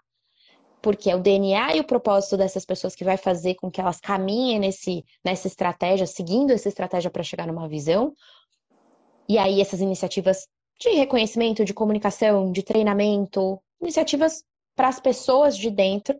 [0.82, 4.02] porque é o DNA e o propósito dessas pessoas que vai fazer com que elas
[4.02, 8.14] caminhem nesse, nessa estratégia, seguindo essa estratégia para chegar numa visão.
[9.30, 10.46] E aí essas iniciativas
[10.78, 14.44] de reconhecimento, de comunicação, de treinamento, iniciativas
[14.76, 16.20] para as pessoas de dentro.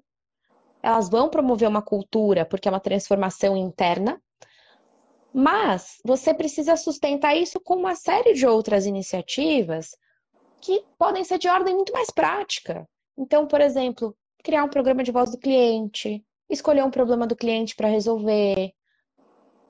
[0.82, 4.18] Elas vão promover uma cultura, porque é uma transformação interna,
[5.34, 9.96] mas você precisa sustentar isso com uma série de outras iniciativas
[10.60, 12.88] que podem ser de ordem muito mais prática.
[13.18, 17.76] Então, por exemplo, criar um programa de voz do cliente, escolher um problema do cliente
[17.76, 18.72] para resolver,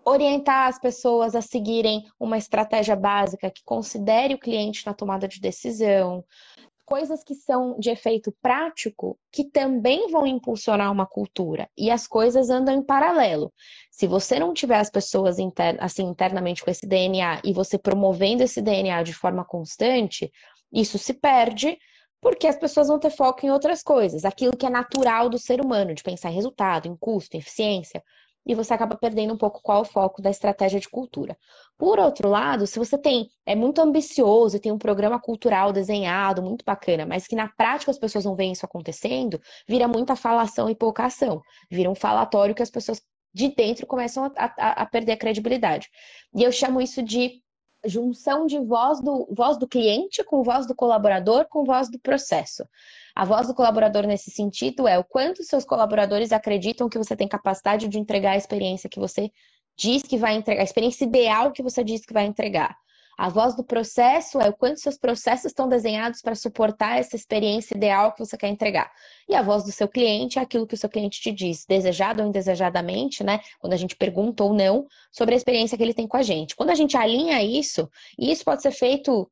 [0.03, 5.39] orientar as pessoas a seguirem uma estratégia básica que considere o cliente na tomada de
[5.39, 6.25] decisão,
[6.91, 11.69] coisas que são de efeito prático que também vão impulsionar uma cultura.
[11.77, 13.53] E as coisas andam em paralelo.
[13.89, 18.43] Se você não tiver as pessoas inter, assim internamente com esse DNA e você promovendo
[18.43, 20.29] esse DNA de forma constante,
[20.69, 21.77] isso se perde
[22.19, 25.61] porque as pessoas vão ter foco em outras coisas, aquilo que é natural do ser
[25.61, 28.03] humano, de pensar em resultado, em custo, em eficiência
[28.45, 31.37] e você acaba perdendo um pouco qual é o foco da estratégia de cultura.
[31.77, 36.41] Por outro lado, se você tem é muito ambicioso e tem um programa cultural desenhado,
[36.41, 40.69] muito bacana, mas que na prática as pessoas não veem isso acontecendo, vira muita falação
[40.69, 41.41] e pouca ação.
[41.69, 43.01] Vira um falatório que as pessoas
[43.33, 45.87] de dentro começam a, a, a perder a credibilidade.
[46.35, 47.41] E eu chamo isso de
[47.85, 52.63] junção de voz do, voz do cliente com voz do colaborador com voz do processo.
[53.15, 57.27] A voz do colaborador nesse sentido é o quanto seus colaboradores acreditam que você tem
[57.27, 59.29] capacidade de entregar a experiência que você
[59.77, 62.75] diz que vai entregar, a experiência ideal que você diz que vai entregar.
[63.17, 67.75] A voz do processo é o quanto seus processos estão desenhados para suportar essa experiência
[67.75, 68.91] ideal que você quer entregar.
[69.29, 72.23] E a voz do seu cliente é aquilo que o seu cliente te diz, desejado
[72.23, 73.39] ou indesejadamente, né?
[73.59, 76.55] Quando a gente pergunta ou não sobre a experiência que ele tem com a gente.
[76.55, 79.29] Quando a gente alinha isso, e isso pode ser feito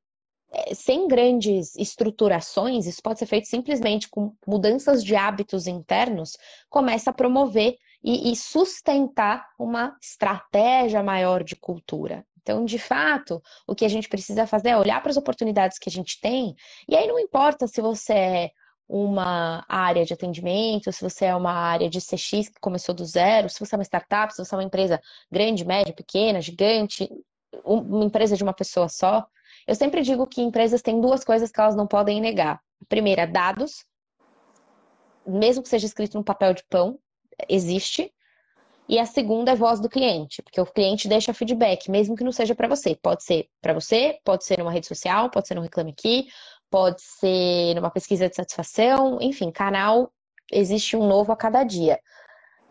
[0.73, 6.37] sem grandes estruturações, isso pode ser feito simplesmente com mudanças de hábitos internos,
[6.69, 12.25] começa a promover e, e sustentar uma estratégia maior de cultura.
[12.41, 15.89] Então, de fato, o que a gente precisa fazer é olhar para as oportunidades que
[15.89, 16.55] a gente tem,
[16.87, 18.51] e aí não importa se você é
[18.87, 23.47] uma área de atendimento, se você é uma área de CX que começou do zero,
[23.47, 24.99] se você é uma startup, se você é uma empresa
[25.31, 27.07] grande, média, pequena, gigante,
[27.63, 29.27] uma empresa de uma pessoa só,
[29.69, 32.55] eu sempre digo que empresas têm duas coisas que elas não podem negar.
[32.81, 33.85] A primeira, dados.
[35.23, 36.97] Mesmo que seja escrito no papel de pão,
[37.47, 38.11] existe.
[38.87, 42.31] E a segunda é voz do cliente, porque o cliente deixa feedback, mesmo que não
[42.31, 42.95] seja para você.
[42.95, 46.27] Pode ser para você, pode ser numa rede social, pode ser no Reclame Aqui,
[46.71, 50.11] pode ser numa pesquisa de satisfação, enfim, canal
[50.51, 51.99] existe um novo a cada dia.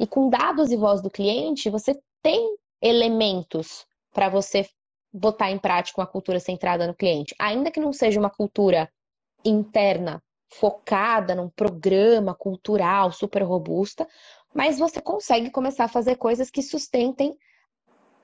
[0.00, 4.66] E com dados e voz do cliente, você tem elementos para você
[5.12, 8.90] botar em prática uma cultura centrada no cliente, ainda que não seja uma cultura
[9.44, 14.07] interna focada num programa cultural super robusta,
[14.55, 17.37] mas você consegue começar a fazer coisas que sustentem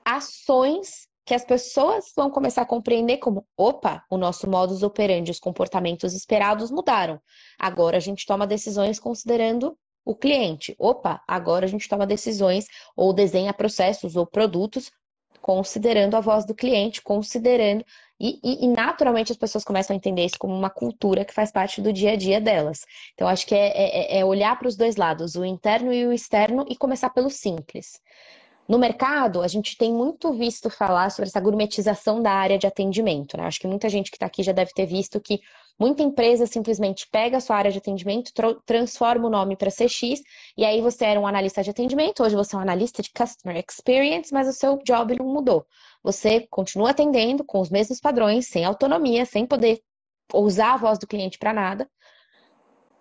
[0.03, 5.39] ações que as pessoas vão começar a compreender como, opa, o nosso modus operandi, os
[5.39, 7.19] comportamentos esperados mudaram.
[7.59, 10.75] Agora a gente toma decisões considerando o cliente.
[10.77, 14.91] Opa, agora a gente toma decisões ou desenha processos ou produtos
[15.45, 17.85] considerando a voz do cliente, considerando.
[18.19, 21.51] E, e, e, naturalmente as pessoas começam a entender isso como uma cultura que faz
[21.51, 22.83] parte do dia a dia delas.
[23.13, 26.11] Então, acho que é, é, é olhar para os dois lados, o interno e o
[26.11, 28.01] externo, e começar pelo simples.
[28.67, 33.37] No mercado, a gente tem muito visto falar sobre essa gourmetização da área de atendimento.
[33.37, 33.43] Né?
[33.43, 35.39] Acho que muita gente que está aqui já deve ter visto que
[35.79, 38.31] muita empresa simplesmente pega a sua área de atendimento,
[38.65, 40.21] transforma o nome para CX,
[40.57, 43.63] e aí você era um analista de atendimento, hoje você é um analista de Customer
[43.69, 45.65] Experience, mas o seu job não mudou.
[46.01, 49.79] Você continua atendendo com os mesmos padrões, sem autonomia, sem poder
[50.33, 51.87] usar a voz do cliente para nada,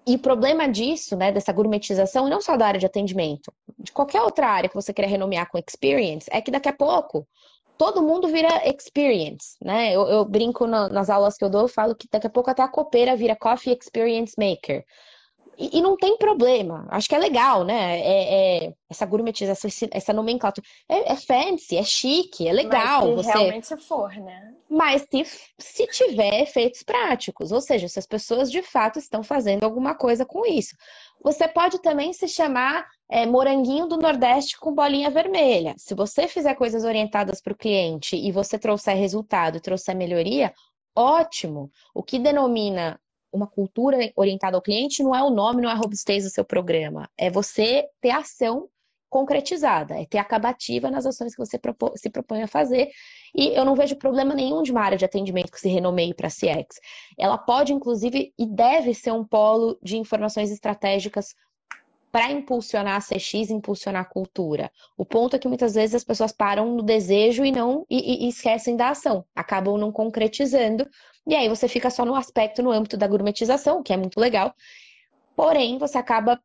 [0.07, 4.21] e o problema disso, né, dessa gourmetização, não só da área de atendimento, de qualquer
[4.23, 7.27] outra área que você queira renomear com experience, é que daqui a pouco
[7.79, 9.95] todo mundo vira experience, né?
[9.95, 12.51] Eu, eu brinco no, nas aulas que eu dou, eu falo que daqui a pouco
[12.51, 14.85] até a copeira vira coffee experience maker.
[15.59, 16.87] E, e, não tem problema.
[16.91, 18.01] Acho que é legal, né?
[18.01, 20.67] É, é essa gourmetização, essa nomenclatura.
[20.89, 23.15] É, é, fancy, é chique, é legal.
[23.15, 23.39] Mas se você...
[23.39, 24.55] realmente for, né?
[24.69, 25.25] Mas se,
[25.59, 30.25] se tiver efeitos práticos, ou seja, se as pessoas de fato estão fazendo alguma coisa
[30.25, 30.77] com isso.
[31.23, 35.75] Você pode também se chamar é, moranguinho do Nordeste com bolinha vermelha.
[35.79, 40.53] Se você fizer coisas orientadas para o cliente e você trouxer resultado, trouxer melhoria,
[40.95, 41.71] ótimo.
[41.95, 43.01] O que denomina
[43.35, 46.45] uma cultura orientada ao cliente não é o nome, não é a robustez do seu
[46.45, 47.11] programa.
[47.19, 48.69] É você ter ação
[49.11, 51.59] concretizada, é ter acabativa nas ações que você
[51.97, 52.91] se propõe a fazer.
[53.35, 56.29] E eu não vejo problema nenhum de uma área de atendimento que se renomeie para
[56.29, 56.81] CX.
[57.19, 61.35] Ela pode, inclusive, e deve ser um polo de informações estratégicas
[62.11, 64.71] para impulsionar a CX, impulsionar a cultura.
[64.97, 68.29] O ponto é que muitas vezes as pessoas param no desejo e não e, e,
[68.29, 70.89] esquecem da ação, acabam não concretizando,
[71.27, 74.55] e aí você fica só no aspecto, no âmbito da gourmetização, que é muito legal.
[75.35, 76.41] Porém, você acaba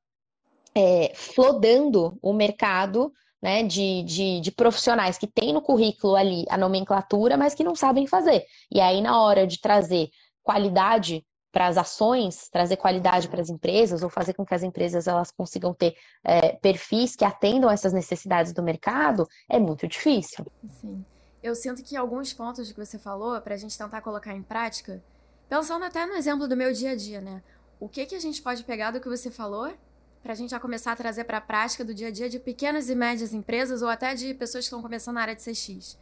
[0.75, 3.11] é, flodando o mercado
[3.41, 7.75] né, de, de, de, profissionais que tem no currículo ali a nomenclatura, mas que não
[7.75, 8.45] sabem fazer.
[8.71, 10.09] E aí, na hora de trazer
[10.43, 15.07] qualidade para as ações, trazer qualidade para as empresas ou fazer com que as empresas
[15.07, 20.45] elas consigam ter é, perfis que atendam essas necessidades do mercado, é muito difícil.
[20.79, 21.03] Sim.
[21.41, 25.04] Eu sinto que alguns pontos que você falou, para a gente tentar colocar em prática,
[25.47, 27.41] pensando até no exemplo do meu dia a dia, né?
[27.80, 29.73] O que, que a gente pode pegar do que você falou
[30.21, 32.39] para a gente já começar a trazer para a prática do dia a dia de
[32.39, 35.97] pequenas e médias empresas ou até de pessoas que estão começando na área de CX?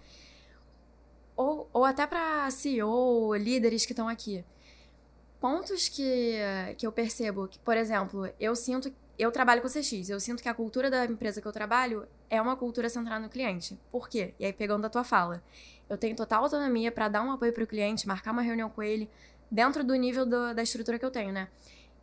[1.35, 4.43] Ou, ou até para CEO, líderes que estão aqui
[5.39, 6.35] pontos que,
[6.77, 8.93] que eu percebo que, por exemplo, eu sinto.
[9.17, 12.39] Eu trabalho com CX, eu sinto que a cultura da empresa que eu trabalho é
[12.39, 13.79] uma cultura centrada no cliente.
[13.91, 14.35] Por quê?
[14.39, 15.43] E aí, pegando a tua fala,
[15.89, 18.83] eu tenho total autonomia para dar um apoio para o cliente, marcar uma reunião com
[18.83, 19.09] ele,
[19.49, 21.47] dentro do nível do, da estrutura que eu tenho, né?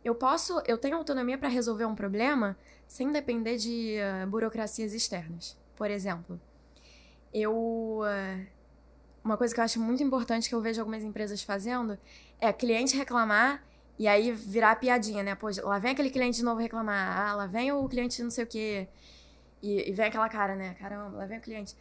[0.03, 5.57] Eu posso, eu tenho autonomia para resolver um problema sem depender de uh, burocracias externas.
[5.75, 6.39] Por exemplo,
[7.33, 8.45] eu uh,
[9.25, 11.97] uma coisa que eu acho muito importante que eu vejo algumas empresas fazendo
[12.39, 13.63] é cliente reclamar
[13.97, 15.35] e aí virar piadinha, né?
[15.35, 17.17] Pô, lá vem aquele cliente de novo reclamar.
[17.17, 18.87] Ah, lá vem o cliente não sei o quê.
[19.61, 20.75] E, e vem aquela cara, né?
[20.75, 21.75] Caramba, lá vem o cliente.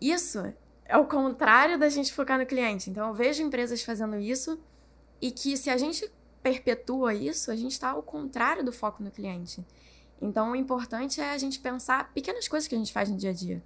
[0.00, 0.52] Isso
[0.84, 2.90] é o contrário da gente focar no cliente.
[2.90, 4.58] Então eu vejo empresas fazendo isso
[5.20, 6.10] e que se a gente
[6.42, 9.64] perpetua isso, a gente está ao contrário do foco no cliente.
[10.20, 13.30] Então o importante é a gente pensar pequenas coisas que a gente faz no dia
[13.30, 13.62] a dia.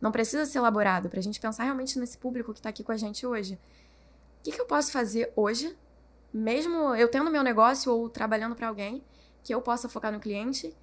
[0.00, 2.92] Não precisa ser elaborado para a gente pensar realmente nesse público que está aqui com
[2.92, 3.54] a gente hoje.
[4.40, 5.74] O que, que eu posso fazer hoje,
[6.34, 9.04] mesmo eu tendo meu negócio ou trabalhando para alguém,
[9.44, 10.74] que eu possa focar no cliente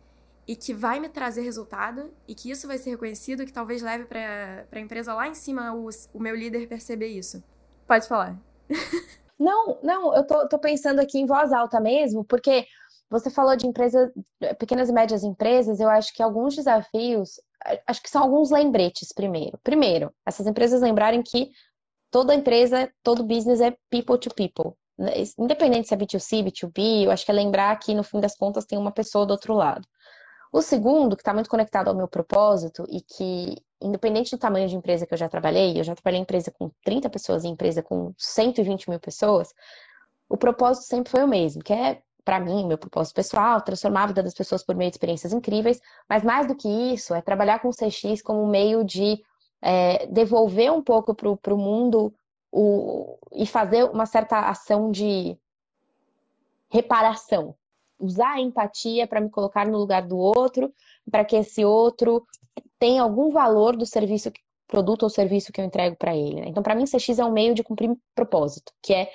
[0.48, 3.82] e que vai me trazer resultado e que isso vai ser reconhecido e que talvez
[3.82, 7.44] leve para a empresa lá em cima o, o meu líder perceber isso.
[7.86, 8.40] Pode falar.
[9.38, 12.68] Não, não, eu tô, tô pensando aqui em voz alta mesmo, porque
[13.10, 14.12] você falou de empresas,
[14.60, 17.42] pequenas e médias empresas, eu acho que alguns desafios,
[17.88, 19.60] acho que são alguns lembretes primeiro.
[19.64, 21.50] Primeiro, essas empresas lembrarem que
[22.12, 24.78] toda empresa, todo business é people to people.
[25.38, 28.66] Independente se é B2C, B2B, eu acho que é lembrar que no fim das contas
[28.66, 29.88] tem uma pessoa do outro lado.
[30.54, 34.76] O segundo, que está muito conectado ao meu propósito e que, independente do tamanho de
[34.76, 37.82] empresa que eu já trabalhei, eu já trabalhei em empresa com 30 pessoas e empresa
[37.82, 39.54] com 120 mil pessoas,
[40.28, 44.08] o propósito sempre foi o mesmo, que é para mim, meu propósito pessoal, transformar a
[44.08, 47.60] vida das pessoas por meio de experiências incríveis, mas mais do que isso, é trabalhar
[47.60, 49.22] com o CX como meio de
[49.62, 52.14] é, devolver um pouco para o mundo
[52.52, 55.38] o, e fazer uma certa ação de
[56.70, 57.56] reparação.
[58.00, 60.74] Usar a empatia para me colocar no lugar do outro,
[61.10, 62.26] para que esse outro
[62.80, 64.32] tenha algum valor do serviço,
[64.68, 66.42] produto ou serviço que eu entrego para ele.
[66.42, 66.48] Né?
[66.48, 69.12] Então, para mim, CX é um meio de cumprir propósito, que é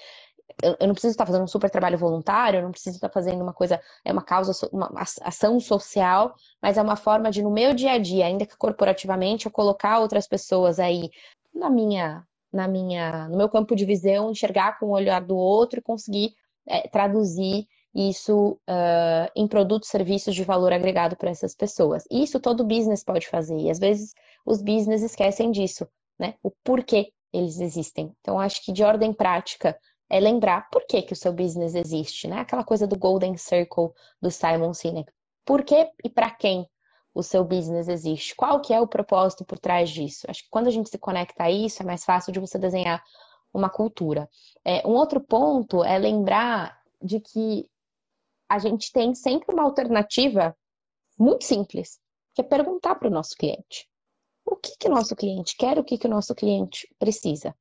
[0.63, 3.53] eu, não preciso estar fazendo um super trabalho voluntário, eu não preciso estar fazendo uma
[3.53, 4.91] coisa, é uma causa, uma
[5.23, 9.47] ação social, mas é uma forma de, no meu dia a dia, ainda que corporativamente,
[9.47, 11.11] eu colocar outras pessoas aí
[11.55, 15.79] na minha, na minha, no meu campo de visão, enxergar com o olhar do outro
[15.79, 16.35] e conseguir
[16.67, 22.05] é, traduzir isso uh, em produtos, serviços de valor agregado para essas pessoas.
[22.11, 24.13] Isso todo business pode fazer, e às vezes
[24.45, 25.87] os business esquecem disso,
[26.19, 26.35] né?
[26.43, 28.13] O porquê eles existem.
[28.21, 29.79] Então, acho que de ordem prática,
[30.09, 32.41] é lembrar por que, que o seu business existe, né?
[32.41, 33.91] Aquela coisa do Golden Circle
[34.21, 35.11] do Simon Sinek.
[35.45, 36.67] Por que e para quem
[37.17, 38.37] o seu business existe?
[38.37, 40.27] Qual que é o propósito por trás disso?
[40.29, 43.03] Acho que quando a gente se conecta a isso, é mais fácil de você desenhar
[43.55, 44.29] uma cultura.
[44.63, 47.71] É, um outro ponto é lembrar de que
[48.47, 50.55] a gente tem sempre uma alternativa
[51.19, 51.99] muito simples,
[52.35, 53.89] que é perguntar para o nosso cliente.
[54.45, 57.57] O que, que o nosso cliente quer, o que, que o nosso cliente precisa.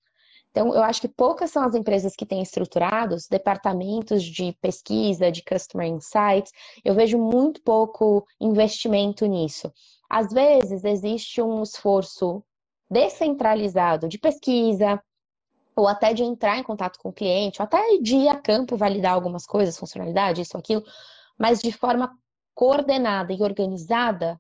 [0.56, 5.44] Então, eu acho que poucas são as empresas que têm estruturados departamentos de pesquisa, de
[5.44, 6.54] customer insights.
[6.82, 9.70] Eu vejo muito pouco investimento nisso.
[10.10, 12.42] Às vezes, existe um esforço
[12.90, 14.98] descentralizado de pesquisa,
[15.76, 18.78] ou até de entrar em contato com o cliente, ou até de ir a campo
[18.78, 20.86] validar algumas coisas, funcionalidade, isso, aquilo,
[21.38, 22.18] mas de forma
[22.54, 24.40] coordenada e organizada,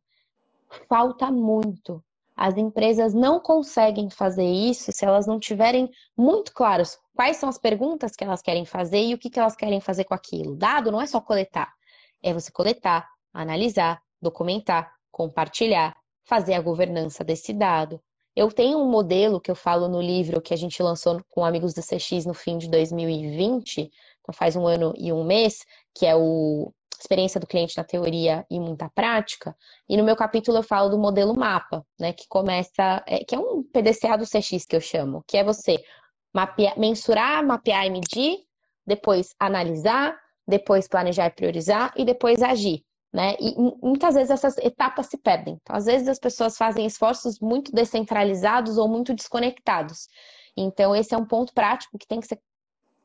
[0.87, 2.01] falta muito.
[2.35, 7.57] As empresas não conseguem fazer isso se elas não tiverem muito claros quais são as
[7.57, 10.55] perguntas que elas querem fazer e o que, que elas querem fazer com aquilo.
[10.55, 11.71] Dado não é só coletar,
[12.21, 18.01] é você coletar, analisar, documentar, compartilhar, fazer a governança desse dado.
[18.35, 21.73] Eu tenho um modelo que eu falo no livro que a gente lançou com amigos
[21.73, 25.59] do CX no fim de 2020, então faz um ano e um mês,
[25.95, 29.55] que é o experiência do cliente na teoria e muita prática.
[29.87, 33.39] E no meu capítulo eu falo do modelo mapa, né, que começa, é, que é
[33.39, 35.77] um PDCA do CX que eu chamo, que é você
[36.33, 38.39] mapear, mensurar, mapear e medir,
[38.85, 40.17] depois analisar,
[40.47, 42.83] depois planejar e priorizar e depois agir.
[43.13, 43.35] Né?
[43.39, 45.57] E muitas vezes essas etapas se perdem.
[45.61, 50.09] Então, às vezes as pessoas fazem esforços muito descentralizados ou muito desconectados.
[50.57, 52.39] Então, esse é um ponto prático que tem que ser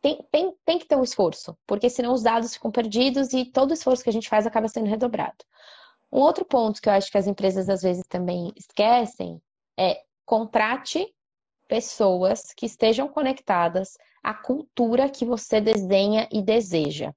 [0.03, 3.71] tem, tem, tem que ter um esforço, porque senão os dados ficam perdidos e todo
[3.71, 5.45] o esforço que a gente faz acaba sendo redobrado.
[6.13, 9.41] Um outro ponto que eu acho que as empresas às vezes também esquecem
[9.79, 11.07] é contrate
[11.69, 17.15] pessoas que estejam conectadas à cultura que você desenha e deseja.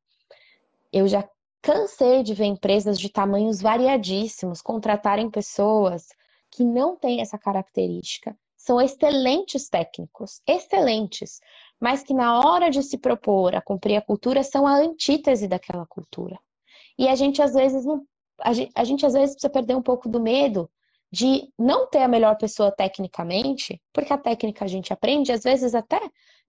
[0.92, 1.28] Eu já
[1.62, 6.08] cansei de ver empresas de tamanhos variadíssimos contratarem pessoas
[6.52, 8.38] que não têm essa característica.
[8.56, 11.40] São excelentes técnicos, excelentes,
[11.84, 15.86] mas que na hora de se propor a cumprir a cultura são a antítese daquela
[15.86, 16.40] cultura.
[16.98, 18.08] E a gente às vezes não,
[18.40, 20.72] a gente, a gente às vezes precisa perder um pouco do medo
[21.12, 25.76] de não ter a melhor pessoa tecnicamente, porque a técnica a gente aprende, às vezes
[25.76, 26.00] até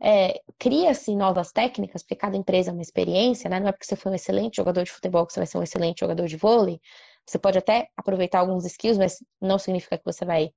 [0.01, 3.59] é, cria-se novas técnicas, porque cada empresa é uma experiência, né?
[3.59, 5.65] Não é porque você foi um excelente jogador de futebol que você vai ser um
[5.65, 6.81] excelente jogador de vôlei.
[7.27, 10.53] Você pode até aproveitar alguns skills, mas não significa que você vai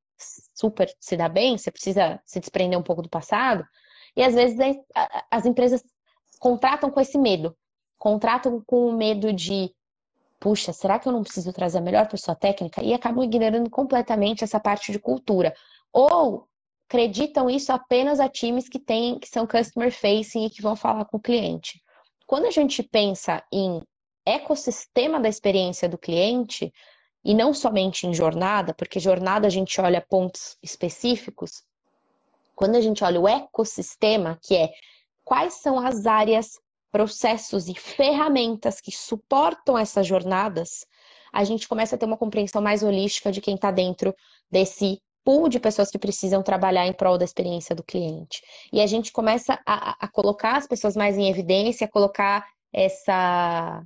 [0.53, 3.65] super se dar bem, você precisa se desprender um pouco do passado.
[4.17, 4.57] E às vezes
[5.31, 5.83] as empresas
[6.39, 7.55] contratam com esse medo.
[7.97, 9.71] Contratam com o medo de,
[10.39, 12.83] puxa, será que eu não preciso trazer a melhor pessoa técnica?
[12.83, 15.53] E acabam ignorando completamente essa parte de cultura.
[15.93, 16.47] Ou
[16.89, 21.05] acreditam isso apenas a times que têm, que são customer facing e que vão falar
[21.05, 21.79] com o cliente.
[22.25, 23.81] Quando a gente pensa em
[24.25, 26.73] ecossistema da experiência do cliente,
[27.23, 31.61] e não somente em jornada, porque jornada a gente olha pontos específicos,
[32.57, 34.71] quando a gente olha o ecossistema, que é
[35.23, 36.59] quais são as áreas,
[36.91, 40.83] processos e ferramentas que suportam essas jornadas,
[41.31, 44.15] a gente começa a ter uma compreensão mais holística de quem está dentro
[44.49, 48.41] desse pool de pessoas que precisam trabalhar em prol da experiência do cliente.
[48.73, 52.43] E a gente começa a, a colocar as pessoas mais em evidência, a colocar
[52.73, 53.83] essa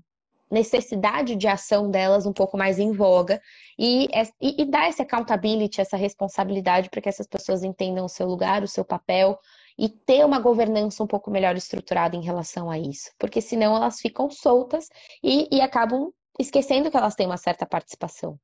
[0.52, 3.42] necessidade de ação delas um pouco mais em voga
[3.80, 4.08] e,
[4.42, 8.62] e, e dar essa accountability, essa responsabilidade para que essas pessoas entendam o seu lugar,
[8.62, 9.40] o seu papel
[9.80, 14.00] e ter uma governança um pouco melhor estruturada em relação a isso, porque senão elas
[14.00, 14.90] ficam soltas
[15.24, 18.38] e, e acabam esquecendo que elas têm uma certa participação.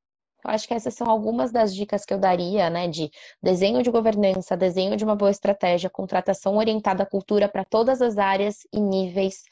[0.46, 3.10] Eu acho que essas são algumas das dicas que eu daria, né, de
[3.44, 8.18] desenho de governança, desenho de uma boa estratégia, contratação orientada à cultura para todas as
[8.18, 9.44] áreas e níveis,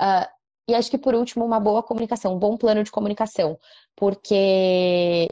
[0.00, 0.39] uh,
[0.70, 3.58] e acho que, por último, uma boa comunicação, um bom plano de comunicação,
[3.96, 5.28] porque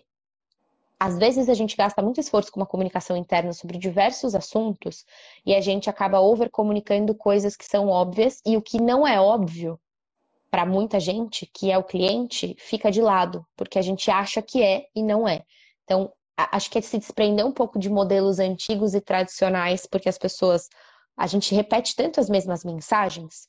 [0.99, 5.05] às vezes a gente gasta muito esforço com uma comunicação interna sobre diversos assuntos
[5.47, 9.79] e a gente acaba overcomunicando coisas que são óbvias e o que não é óbvio
[10.51, 14.61] para muita gente, que é o cliente, fica de lado, porque a gente acha que
[14.61, 15.45] é e não é.
[15.85, 20.19] Então, acho que é se desprender um pouco de modelos antigos e tradicionais, porque as
[20.19, 20.69] pessoas,
[21.17, 23.47] a gente repete tanto as mesmas mensagens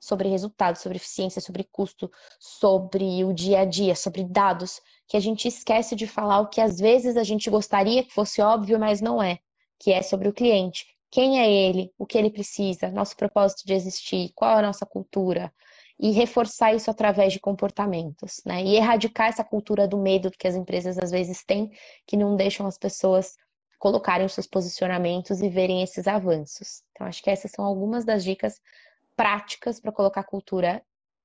[0.00, 5.20] sobre resultados, sobre eficiência, sobre custo, sobre o dia a dia, sobre dados, que a
[5.20, 9.00] gente esquece de falar o que às vezes a gente gostaria que fosse óbvio, mas
[9.00, 9.38] não é,
[9.78, 10.86] que é sobre o cliente.
[11.10, 14.84] Quem é ele, o que ele precisa, nosso propósito de existir, qual é a nossa
[14.84, 15.52] cultura,
[15.98, 18.62] e reforçar isso através de comportamentos, né?
[18.62, 21.70] E erradicar essa cultura do medo que as empresas às vezes têm,
[22.06, 23.34] que não deixam as pessoas
[23.78, 26.82] colocarem os seus posicionamentos e verem esses avanços.
[26.92, 28.60] Então, acho que essas são algumas das dicas
[29.18, 30.80] práticas para colocar a cultura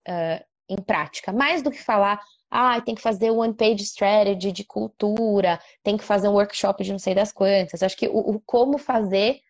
[0.07, 1.31] uh, em prática.
[1.31, 2.19] Mais do que falar,
[2.49, 6.91] ah, tem que fazer um one-page strategy de cultura, tem que fazer um workshop de
[6.91, 7.83] não sei das quantas.
[7.83, 9.41] Acho que o, o como fazer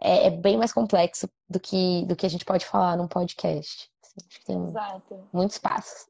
[0.00, 3.90] é, é, bem mais complexo do que, do que a gente pode falar num podcast.
[4.02, 5.28] Assim, acho que tem Exato.
[5.30, 6.06] muitos passos.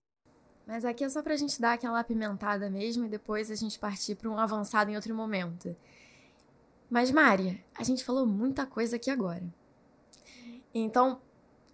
[0.65, 3.77] Mas aqui é só para a gente dar aquela apimentada mesmo e depois a gente
[3.77, 5.77] partir para um avançado em outro momento.
[6.89, 9.43] Mas, Mari, a gente falou muita coisa aqui agora.
[10.75, 11.23] Então,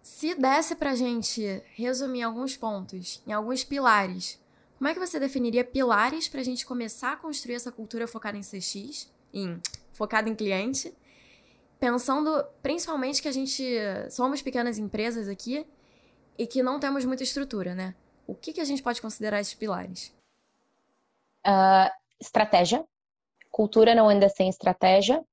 [0.03, 4.39] se desse pra gente resumir alguns pontos, em alguns pilares,
[4.77, 8.43] como é que você definiria pilares pra gente começar a construir essa cultura focada em
[8.43, 9.61] CX, em
[9.93, 10.95] focada em cliente,
[11.79, 13.63] pensando principalmente que a gente
[14.11, 15.67] somos pequenas empresas aqui
[16.39, 17.95] e que não temos muita estrutura, né?
[18.27, 20.15] O que, que a gente pode considerar esses pilares?
[21.47, 21.91] Uh,
[22.21, 22.85] estratégia.
[23.51, 25.25] Cultura não anda sem estratégia.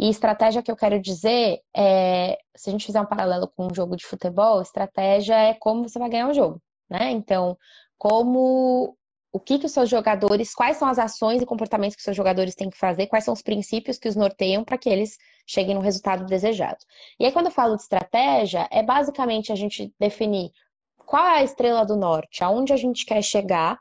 [0.00, 3.74] E estratégia que eu quero dizer é, se a gente fizer um paralelo com um
[3.74, 7.10] jogo de futebol, estratégia é como você vai ganhar um jogo, né?
[7.10, 7.54] Então,
[7.98, 8.96] como
[9.30, 12.16] o que, que os seus jogadores, quais são as ações e comportamentos que os seus
[12.16, 15.74] jogadores têm que fazer, quais são os princípios que os norteiam para que eles cheguem
[15.74, 16.78] no resultado desejado.
[17.18, 20.50] E aí, quando eu falo de estratégia, é basicamente a gente definir
[20.96, 23.78] qual é a estrela do norte, aonde a gente quer chegar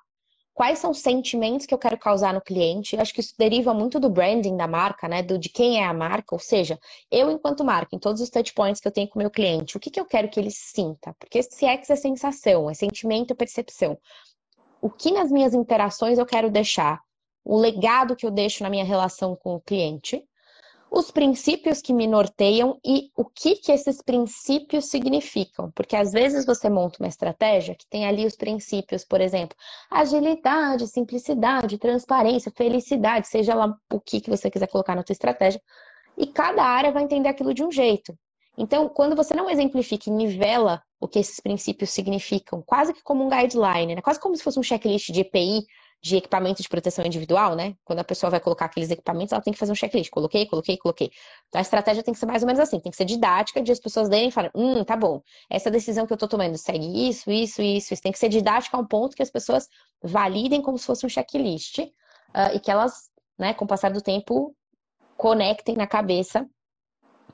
[0.54, 2.96] quais são os sentimentos que eu quero causar no cliente.
[2.96, 5.24] Eu acho que isso deriva muito do branding da marca, né?
[5.24, 6.78] Do de quem é a marca, ou seja,
[7.10, 9.78] eu enquanto marca, em todos os touch points que eu tenho com o meu cliente,
[9.78, 11.16] o que, que eu quero que ele sinta?
[11.20, 13.98] Porque CX é sensação, é sentimento, é percepção.
[14.82, 17.02] O que nas minhas interações eu quero deixar?
[17.44, 20.24] O legado que eu deixo na minha relação com o cliente
[20.92, 25.72] os princípios que me norteiam e o que, que esses princípios significam.
[25.72, 29.56] Porque às vezes você monta uma estratégia que tem ali os princípios, por exemplo,
[29.90, 35.62] agilidade, simplicidade, transparência, felicidade, seja lá o que, que você quiser colocar na sua estratégia,
[36.18, 38.14] e cada área vai entender aquilo de um jeito.
[38.58, 43.24] Então, quando você não exemplifica e nivela o que esses princípios significam, quase que como
[43.24, 44.02] um guideline, né?
[44.02, 45.66] quase como se fosse um checklist de EPI
[46.02, 47.76] de equipamento de proteção individual, né?
[47.84, 50.10] Quando a pessoa vai colocar aqueles equipamentos, ela tem que fazer um checklist.
[50.10, 51.12] Coloquei, coloquei, coloquei.
[51.48, 53.72] Então, a estratégia tem que ser mais ou menos assim, tem que ser didática, de
[53.72, 57.10] as pessoas lerem e falarem, hum, tá bom, essa decisão que eu tô tomando segue
[57.10, 58.02] isso, isso, isso, isso.
[58.02, 59.68] Tem que ser didática a um ponto que as pessoas
[60.02, 64.02] validem como se fosse um checklist uh, e que elas, né, com o passar do
[64.02, 64.56] tempo,
[65.18, 66.48] conectem na cabeça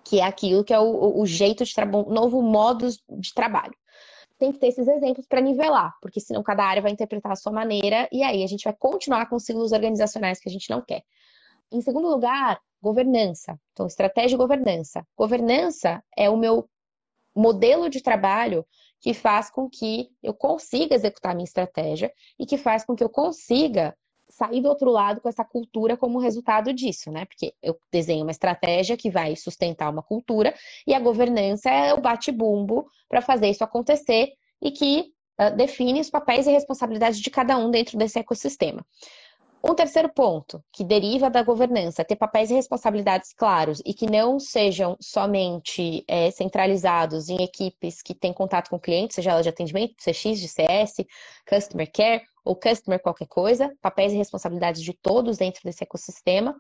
[0.03, 3.74] que é aquilo que é o, o jeito de trabalhar, um novo modo de trabalho
[4.45, 7.51] tem que ter esses exemplos para nivelar, porque senão cada área vai interpretar a sua
[7.51, 11.03] maneira e aí a gente vai continuar com ciclos organizacionais que a gente não quer.
[11.71, 13.59] Em segundo lugar, governança.
[13.73, 15.05] Então, estratégia e governança.
[15.17, 16.69] Governança é o meu
[17.35, 18.65] modelo de trabalho
[19.01, 23.03] que faz com que eu consiga executar a minha estratégia e que faz com que
[23.03, 23.95] eu consiga
[24.30, 27.26] sair do outro lado com essa cultura como resultado disso, né?
[27.26, 30.53] Porque eu desenho uma estratégia que vai sustentar uma cultura
[30.86, 36.09] e a governança é o bate-bumbo para fazer isso acontecer e que uh, define os
[36.09, 38.86] papéis e responsabilidades de cada um dentro desse ecossistema.
[39.68, 44.39] Um terceiro ponto que deriva da governança ter papéis e responsabilidades claros e que não
[44.39, 49.95] sejam somente é, centralizados em equipes que têm contato com clientes, seja ela de atendimento,
[49.95, 51.03] CX, de CS,
[51.49, 56.55] Customer Care ou Customer qualquer coisa, papéis e responsabilidades de todos dentro desse ecossistema.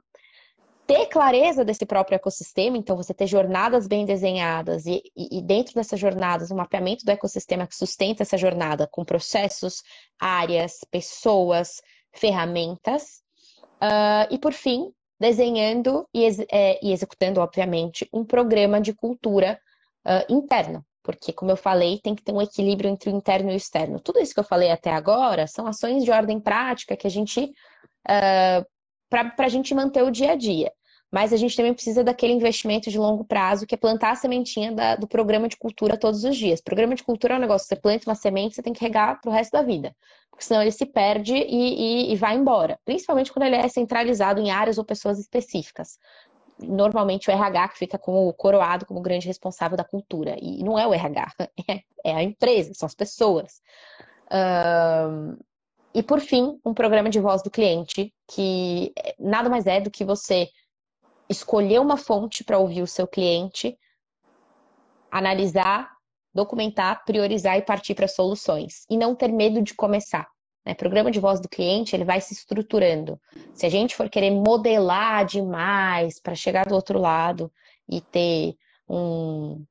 [0.87, 5.75] Ter clareza desse próprio ecossistema, então você ter jornadas bem desenhadas e, e, e dentro
[5.75, 9.83] dessas jornadas, um mapeamento do ecossistema que sustenta essa jornada com processos,
[10.19, 11.81] áreas, pessoas,
[12.15, 13.21] ferramentas.
[13.75, 19.59] Uh, e, por fim, desenhando e, ex é, e, executando, obviamente, um programa de cultura
[20.05, 20.85] uh, interna.
[21.03, 23.99] Porque, como eu falei, tem que ter um equilíbrio entre o interno e o externo.
[23.99, 27.41] Tudo isso que eu falei até agora são ações de ordem prática que a gente.
[28.07, 28.65] Uh,
[29.07, 30.71] para a gente manter o dia a dia.
[31.11, 34.71] Mas a gente também precisa daquele investimento de longo prazo, que é plantar a sementinha
[34.71, 36.61] da, do programa de cultura todos os dias.
[36.61, 39.29] Programa de cultura é um negócio, você planta uma semente, você tem que regar para
[39.29, 39.95] o resto da vida.
[40.29, 42.77] Porque senão ele se perde e, e, e vai embora.
[42.83, 45.97] Principalmente quando ele é centralizado em áreas ou pessoas específicas
[46.59, 50.37] normalmente o RH que fica como coroado como grande responsável da cultura.
[50.41, 51.33] E não é o RH,
[51.67, 53.61] é, é a empresa, são as pessoas.
[54.31, 55.37] Um,
[55.93, 60.03] e por fim, um programa de voz do cliente, que nada mais é do que
[60.03, 60.49] você
[61.29, 63.77] escolher uma fonte para ouvir o seu cliente,
[65.11, 65.91] analisar,
[66.33, 68.85] documentar, priorizar e partir para soluções.
[68.89, 70.27] E não ter medo de começar.
[70.65, 70.73] Né?
[70.73, 73.19] Programa de voz do cliente, ele vai se estruturando.
[73.53, 77.51] Se a gente for querer modelar demais para chegar do outro lado
[77.87, 78.55] e ter
[78.89, 79.63] um,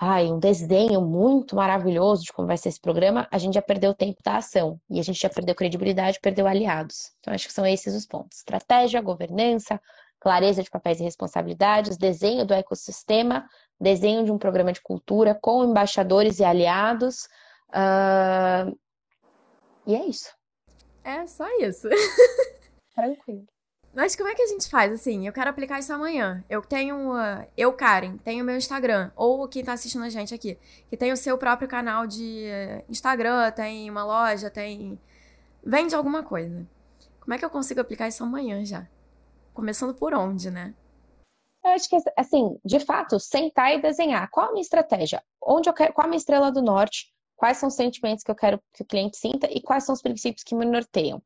[0.00, 3.90] ai, um desenho muito maravilhoso de como vai ser esse programa, a gente já perdeu
[3.90, 4.80] o tempo da ação.
[4.90, 7.12] E a gente já perdeu credibilidade, perdeu aliados.
[7.20, 8.38] Então, acho que são esses os pontos.
[8.38, 9.80] Estratégia, governança,
[10.20, 13.48] clareza de papéis e responsabilidades, desenho do ecossistema,
[13.80, 17.28] desenho de um programa de cultura com embaixadores e aliados.
[17.70, 18.76] Uh...
[19.86, 20.30] E é isso.
[21.04, 21.88] É só isso.
[22.94, 23.46] Tranquilo.
[23.94, 25.26] Mas como é que a gente faz assim?
[25.26, 26.44] Eu quero aplicar isso amanhã.
[26.48, 30.58] Eu tenho, uh, eu, Karen, tenho meu Instagram, ou quem tá assistindo a gente aqui,
[30.88, 32.46] que tem o seu próprio canal de
[32.88, 35.00] Instagram, tem uma loja, tem.
[35.64, 36.66] Vende alguma coisa.
[37.20, 38.86] Como é que eu consigo aplicar isso amanhã já?
[39.58, 40.72] Começando por onde, né?
[41.64, 44.30] Eu acho que, assim, de fato, sentar e desenhar.
[44.30, 45.20] Qual a minha estratégia?
[45.42, 47.12] Onde eu quero, qual a minha estrela do norte?
[47.34, 50.00] Quais são os sentimentos que eu quero que o cliente sinta e quais são os
[50.00, 51.20] princípios que me norteiam?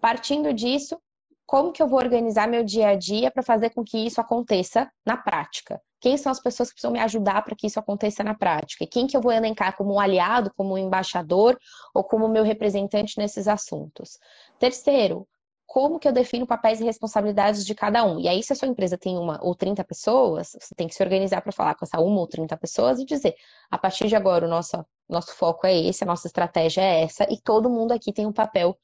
[0.00, 1.00] Partindo disso,
[1.46, 4.90] como que eu vou organizar meu dia a dia para fazer com que isso aconteça
[5.06, 5.80] na prática?
[6.00, 8.82] Quem são as pessoas que precisam me ajudar para que isso aconteça na prática?
[8.82, 11.56] E quem que eu vou elencar como um aliado, como um embaixador
[11.94, 14.18] ou como meu representante nesses assuntos?
[14.58, 15.24] Terceiro,
[15.66, 18.20] como que eu defino papéis e responsabilidades de cada um?
[18.20, 21.02] E aí, se a sua empresa tem uma ou 30 pessoas, você tem que se
[21.02, 23.34] organizar para falar com essa uma ou 30 pessoas e dizer,
[23.70, 27.26] a partir de agora, o nosso, nosso foco é esse, a nossa estratégia é essa,
[27.30, 28.78] e todo mundo aqui tem um papel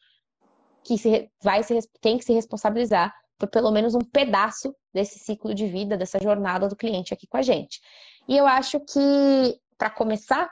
[0.83, 5.55] que se, vai se, tem que se responsabilizar por pelo menos um pedaço desse ciclo
[5.55, 7.81] de vida, dessa jornada do cliente aqui com a gente.
[8.29, 10.51] E eu acho que, para começar,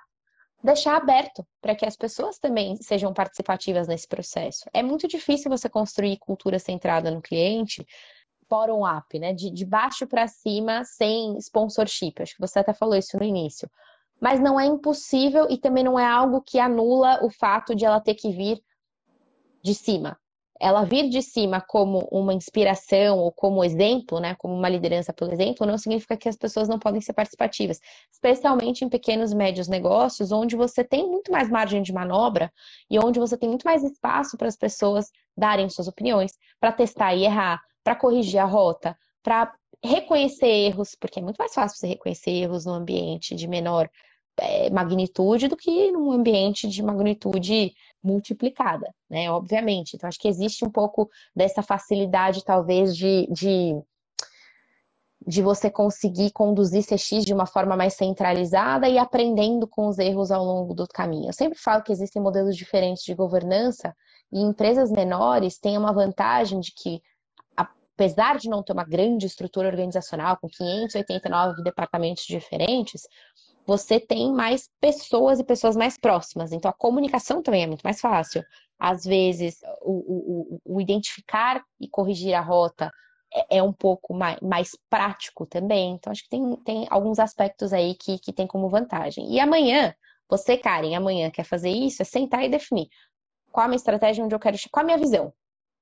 [0.62, 4.64] deixar aberto para que as pessoas também sejam participativas nesse processo.
[4.72, 7.86] É muito difícil você construir cultura centrada no cliente
[8.48, 9.32] bottom-up, né?
[9.32, 12.14] De, de baixo para cima, sem sponsorship.
[12.20, 13.70] Acho que você até falou isso no início.
[14.20, 18.00] Mas não é impossível e também não é algo que anula o fato de ela
[18.00, 18.60] ter que vir
[19.62, 20.18] de cima
[20.60, 25.32] ela vir de cima como uma inspiração ou como exemplo, né, como uma liderança pelo
[25.32, 27.80] exemplo, não significa que as pessoas não podem ser participativas,
[28.12, 32.52] especialmente em pequenos e médios negócios, onde você tem muito mais margem de manobra
[32.90, 37.14] e onde você tem muito mais espaço para as pessoas darem suas opiniões, para testar
[37.14, 39.50] e errar, para corrigir a rota, para
[39.82, 43.88] reconhecer erros, porque é muito mais fácil você reconhecer erros no ambiente de menor
[44.38, 47.72] é, magnitude do que num ambiente de magnitude
[48.02, 49.30] multiplicada, né?
[49.30, 49.94] Obviamente.
[49.94, 53.80] Então, acho que existe um pouco dessa facilidade, talvez, de, de,
[55.26, 60.30] de você conseguir conduzir CX de uma forma mais centralizada e aprendendo com os erros
[60.30, 61.28] ao longo do caminho.
[61.28, 63.94] Eu sempre falo que existem modelos diferentes de governança
[64.32, 67.02] e empresas menores têm uma vantagem de que
[68.00, 73.02] apesar de não ter uma grande estrutura organizacional com 589 departamentos diferentes,
[73.66, 76.52] você tem mais pessoas e pessoas mais próximas.
[76.52, 78.44] Então a comunicação também é muito mais fácil.
[78.78, 82.90] Às vezes, o, o, o identificar e corrigir a rota
[83.32, 85.92] é, é um pouco mais, mais, prático também.
[85.92, 89.30] Então, acho que tem, tem alguns aspectos aí que, que tem como vantagem.
[89.32, 89.94] E amanhã,
[90.28, 92.88] você, Karen, amanhã quer fazer isso, é sentar e definir
[93.52, 95.32] qual a minha estratégia, onde eu quero qual a minha visão,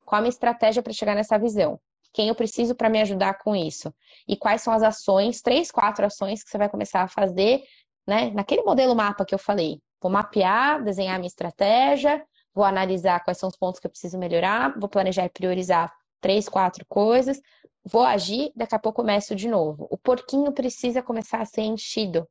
[0.04, 1.78] qual a minha estratégia para chegar nessa visão
[2.18, 3.94] quem eu preciso para me ajudar com isso.
[4.26, 7.62] E quais são as ações, três, quatro ações que você vai começar a fazer,
[8.04, 8.32] né?
[8.32, 9.80] Naquele modelo mapa que eu falei.
[10.02, 12.20] Vou mapear, desenhar a minha estratégia,
[12.52, 16.48] vou analisar quais são os pontos que eu preciso melhorar, vou planejar e priorizar três,
[16.48, 17.40] quatro coisas,
[17.84, 19.86] vou agir, daqui a pouco começo de novo.
[19.88, 22.28] O porquinho precisa começar a ser enchido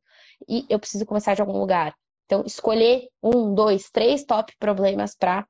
[0.49, 1.95] e eu preciso começar de algum lugar.
[2.25, 5.47] Então, escolher um, dois, três top problemas para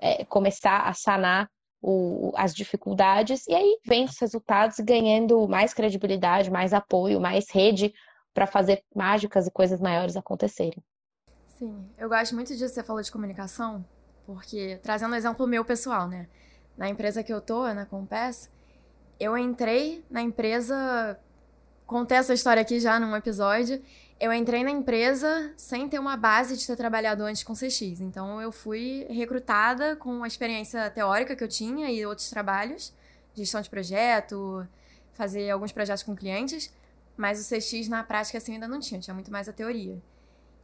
[0.00, 1.50] é, começar a sanar
[1.86, 7.92] o, as dificuldades, e aí vem os resultados ganhando mais credibilidade, mais apoio, mais rede
[8.32, 10.82] para fazer mágicas e coisas maiores acontecerem.
[11.58, 13.84] Sim, eu gosto muito disso que você falou de comunicação,
[14.24, 16.26] porque trazendo um exemplo meu pessoal, né?
[16.74, 18.50] Na empresa que eu tô, na Compass,
[19.20, 21.20] eu entrei na empresa,
[21.86, 23.82] contei essa história aqui já num episódio,
[24.24, 28.00] eu entrei na empresa sem ter uma base de ter trabalhado antes com CX.
[28.00, 32.94] Então, eu fui recrutada com a experiência teórica que eu tinha e outros trabalhos,
[33.34, 34.66] gestão de projeto,
[35.12, 36.72] fazer alguns projetos com clientes,
[37.18, 39.96] mas o CX na prática assim ainda não tinha, tinha muito mais a teoria.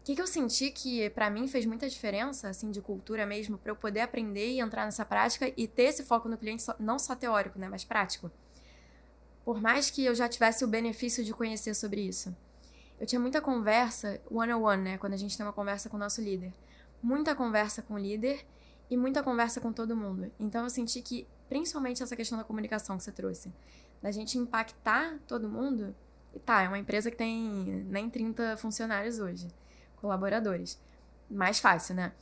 [0.01, 3.59] O que, que eu senti que para mim fez muita diferença, assim, de cultura mesmo,
[3.59, 6.99] para eu poder aprender e entrar nessa prática e ter esse foco no cliente, não
[6.99, 8.31] só teórico, né, mas prático.
[9.45, 12.35] Por mais que eu já tivesse o benefício de conhecer sobre isso
[13.01, 14.99] eu tinha muita conversa, one on one, né?
[14.99, 16.53] Quando a gente tem uma conversa com o nosso líder.
[17.03, 18.47] Muita conversa com o líder
[18.91, 20.31] e muita conversa com todo mundo.
[20.39, 23.51] Então eu senti que, principalmente essa questão da comunicação que você trouxe,
[24.03, 25.97] da gente impactar todo mundo.
[26.35, 29.49] E tá, é uma empresa que tem nem 30 funcionários hoje,
[29.97, 30.79] colaboradores.
[31.31, 32.13] Mais fácil, né?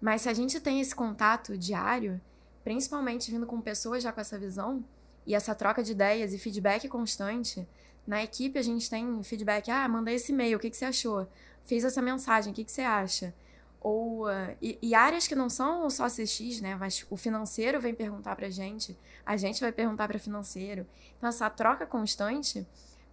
[0.00, 2.20] Mas se a gente tem esse contato diário,
[2.62, 4.84] principalmente vindo com pessoas já com essa visão,
[5.26, 7.66] e essa troca de ideias e feedback constante,
[8.06, 11.26] na equipe a gente tem feedback, ah, mandei esse e-mail, o que, que você achou?
[11.64, 13.34] Fiz essa mensagem, o que, que você acha?
[13.80, 16.76] Ou, uh, e, e, áreas que não são só CX, né?
[16.76, 18.96] Mas o financeiro vem perguntar pra gente,
[19.26, 20.86] a gente vai perguntar para financeiro.
[21.16, 22.66] Então, essa troca constante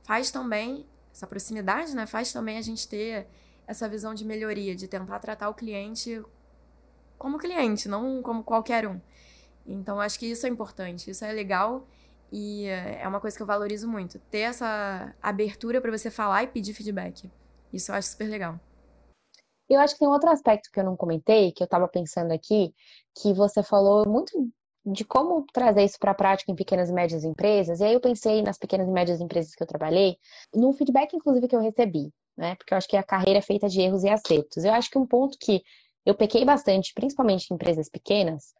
[0.04, 2.06] faz também, essa proximidade, né?
[2.06, 3.28] Faz também a gente ter
[3.66, 6.24] essa visão de melhoria, de tentar tratar o cliente
[7.18, 9.02] como cliente, não como qualquer um.
[9.66, 11.88] Então, acho que isso é importante, isso é legal
[12.32, 14.20] e é uma coisa que eu valorizo muito.
[14.32, 17.30] Ter essa abertura para você falar e pedir feedback.
[17.74, 18.60] Isso eu acho super legal.
[19.70, 22.74] Eu acho que tem outro aspecto que eu não comentei, que eu estava pensando aqui,
[23.22, 24.32] que você falou muito
[24.86, 27.80] de como trazer isso para a prática em pequenas e médias empresas.
[27.80, 30.18] E aí eu pensei nas pequenas e médias empresas que eu trabalhei,
[30.54, 32.56] num feedback, inclusive, que eu recebi, né?
[32.56, 34.64] Porque eu acho que a carreira é feita de erros e acertos.
[34.64, 35.62] Eu acho que um ponto que
[36.06, 38.54] eu pequei bastante, principalmente em empresas pequenas,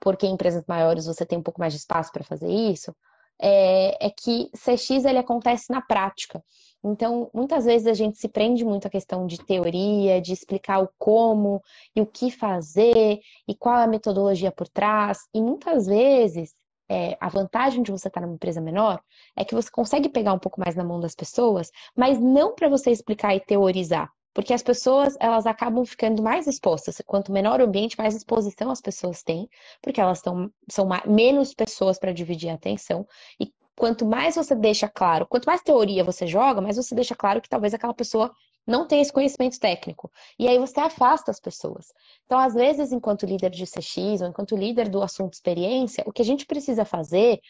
[0.00, 2.94] porque em empresas maiores você tem um pouco mais de espaço para fazer isso,
[3.40, 6.42] é, é, que CX ele acontece na prática.
[6.84, 10.88] Então, muitas vezes a gente se prende muito à questão de teoria, de explicar o
[10.98, 11.60] como
[11.94, 13.18] e o que fazer
[13.48, 15.18] e qual é a metodologia por trás.
[15.34, 16.54] E muitas vezes
[16.88, 19.00] é, a vantagem de você estar numa empresa menor
[19.36, 22.68] é que você consegue pegar um pouco mais na mão das pessoas, mas não para
[22.68, 24.10] você explicar e teorizar.
[24.36, 27.00] Porque as pessoas, elas acabam ficando mais expostas.
[27.06, 29.48] Quanto menor o ambiente, mais exposição as pessoas têm,
[29.80, 33.08] porque elas tão, são menos pessoas para dividir a atenção.
[33.40, 37.40] E quanto mais você deixa claro, quanto mais teoria você joga, mais você deixa claro
[37.40, 38.30] que talvez aquela pessoa
[38.66, 40.12] não tenha esse conhecimento técnico.
[40.38, 41.94] E aí você afasta as pessoas.
[42.26, 46.20] Então, às vezes, enquanto líder de CX ou enquanto líder do assunto experiência, o que
[46.20, 47.40] a gente precisa fazer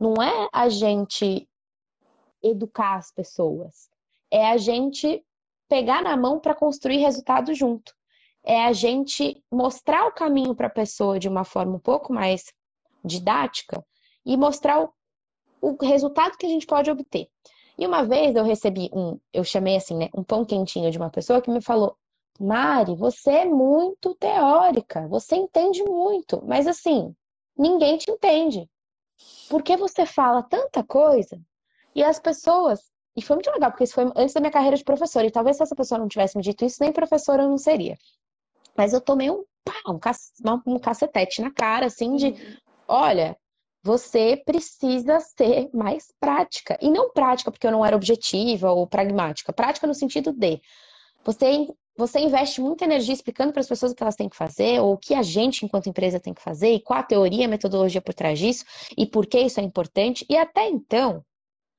[0.00, 1.48] não é a gente
[2.42, 3.88] educar as pessoas,
[4.32, 5.24] é a gente
[5.68, 7.94] pegar na mão para construir resultado junto.
[8.44, 12.52] É a gente mostrar o caminho para a pessoa de uma forma um pouco mais
[13.04, 13.84] didática
[14.24, 14.92] e mostrar o,
[15.60, 17.28] o resultado que a gente pode obter.
[17.76, 21.10] E uma vez eu recebi um, eu chamei assim, né, um pão quentinho de uma
[21.10, 21.96] pessoa que me falou:
[22.38, 27.14] Mari, você é muito teórica, você entende muito, mas assim,
[27.56, 28.68] ninguém te entende.
[29.48, 31.40] Porque você fala tanta coisa
[31.94, 32.80] e as pessoas
[33.16, 35.26] e foi muito legal, porque isso foi antes da minha carreira de professora.
[35.26, 37.96] E talvez se essa pessoa não tivesse me dito isso, nem professora eu não seria.
[38.76, 42.56] Mas eu tomei um, pá, um, um cacetete na cara, assim, de: uhum.
[42.88, 43.36] olha,
[43.82, 46.76] você precisa ser mais prática.
[46.80, 49.52] E não prática porque eu não era objetiva ou pragmática.
[49.52, 50.60] Prática no sentido de
[51.24, 54.80] você, você investe muita energia explicando para as pessoas o que elas têm que fazer,
[54.80, 57.48] ou o que a gente, enquanto empresa, tem que fazer, e qual a teoria, a
[57.48, 58.64] metodologia por trás disso,
[58.96, 60.26] e por que isso é importante.
[60.28, 61.24] E até então,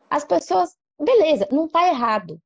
[0.09, 2.41] as pessoas Beleza, não está errado.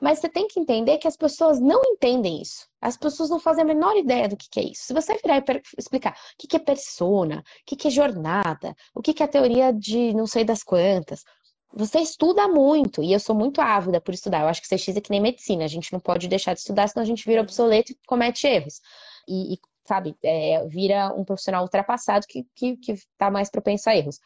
[0.00, 2.68] Mas você tem que entender que as pessoas não entendem isso.
[2.80, 4.84] As pessoas não fazem a menor ideia do que, é isso.
[4.84, 9.20] Se você virar e explicar o que, é persona, o que, é jornada, o que,
[9.20, 11.24] é a teoria de não sei das quantas,
[11.72, 13.02] você estuda muito.
[13.02, 14.42] E eu sou muito ávida por estudar.
[14.42, 15.64] Eu acho que CX é que nem medicina.
[15.64, 18.80] A gente não pode deixar de estudar, senão a gente vira obsoleto e comete erros.
[19.26, 23.96] E, e sabe, é, vira um profissional ultrapassado que, que, que tá mais propenso a
[23.96, 24.20] erros.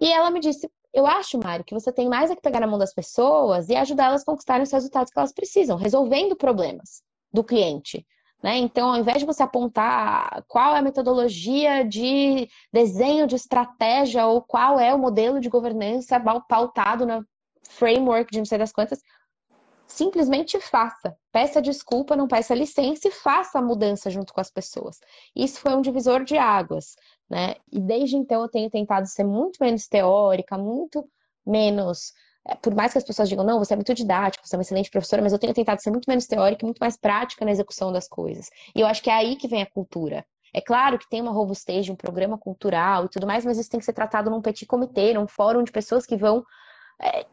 [0.00, 2.68] E ela me disse: eu acho, Mário, que você tem mais é que pegar na
[2.68, 7.02] mão das pessoas e ajudar elas a conquistarem os resultados que elas precisam, resolvendo problemas
[7.32, 8.06] do cliente.
[8.40, 8.58] Né?
[8.58, 14.40] Então, ao invés de você apontar qual é a metodologia de desenho de estratégia ou
[14.40, 17.24] qual é o modelo de governança pautado na
[17.70, 19.00] framework de não sei das quantas,
[19.86, 21.16] simplesmente faça.
[21.32, 24.98] Peça desculpa, não peça licença e faça a mudança junto com as pessoas.
[25.34, 26.94] Isso foi um divisor de águas
[27.28, 27.56] né?
[27.72, 31.08] E desde então eu tenho tentado ser muito menos teórica, muito
[31.46, 32.12] menos.
[32.46, 34.62] É, por mais que as pessoas digam, não, você é muito didática, você é uma
[34.62, 37.50] excelente professora, mas eu tenho tentado ser muito menos teórica e muito mais prática na
[37.50, 38.50] execução das coisas.
[38.74, 40.24] E eu acho que é aí que vem a cultura.
[40.52, 43.70] É claro que tem uma robustez de um programa cultural e tudo mais, mas isso
[43.70, 46.44] tem que ser tratado num petit comitê, num fórum de pessoas que vão
[47.02, 47.26] é,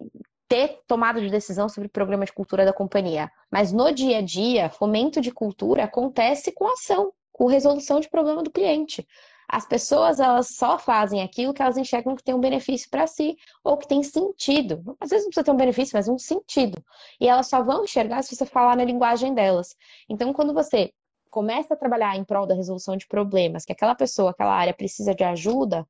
[0.51, 3.31] ter tomada de decisão sobre o programa de cultura da companhia.
[3.49, 8.43] Mas no dia a dia, fomento de cultura acontece com ação, com resolução de problema
[8.43, 9.07] do cliente.
[9.47, 13.37] As pessoas elas só fazem aquilo que elas enxergam que tem um benefício para si
[13.63, 14.83] ou que tem sentido.
[14.99, 16.83] Às vezes não precisa ter um benefício, mas um sentido.
[17.17, 19.73] E elas só vão enxergar se você falar na linguagem delas.
[20.09, 20.91] Então, quando você
[21.29, 25.15] começa a trabalhar em prol da resolução de problemas, que aquela pessoa, aquela área precisa
[25.15, 25.87] de ajuda,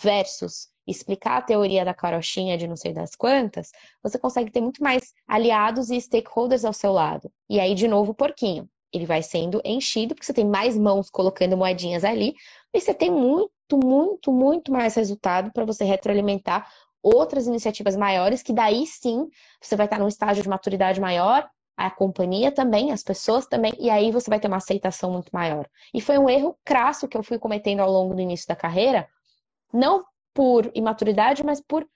[0.00, 3.70] versus explicar a teoria da carochinha de não sei das quantas,
[4.02, 7.30] você consegue ter muito mais aliados e stakeholders ao seu lado.
[7.48, 8.68] E aí, de novo, o porquinho.
[8.92, 12.34] Ele vai sendo enchido, porque você tem mais mãos colocando moedinhas ali,
[12.72, 13.50] e você tem muito,
[13.82, 16.70] muito, muito mais resultado para você retroalimentar
[17.02, 19.28] outras iniciativas maiores, que daí sim
[19.60, 23.90] você vai estar num estágio de maturidade maior, a companhia também, as pessoas também, e
[23.90, 25.68] aí você vai ter uma aceitação muito maior.
[25.92, 29.08] E foi um erro crasso que eu fui cometendo ao longo do início da carreira,
[29.74, 31.86] não por imaturidade, mas por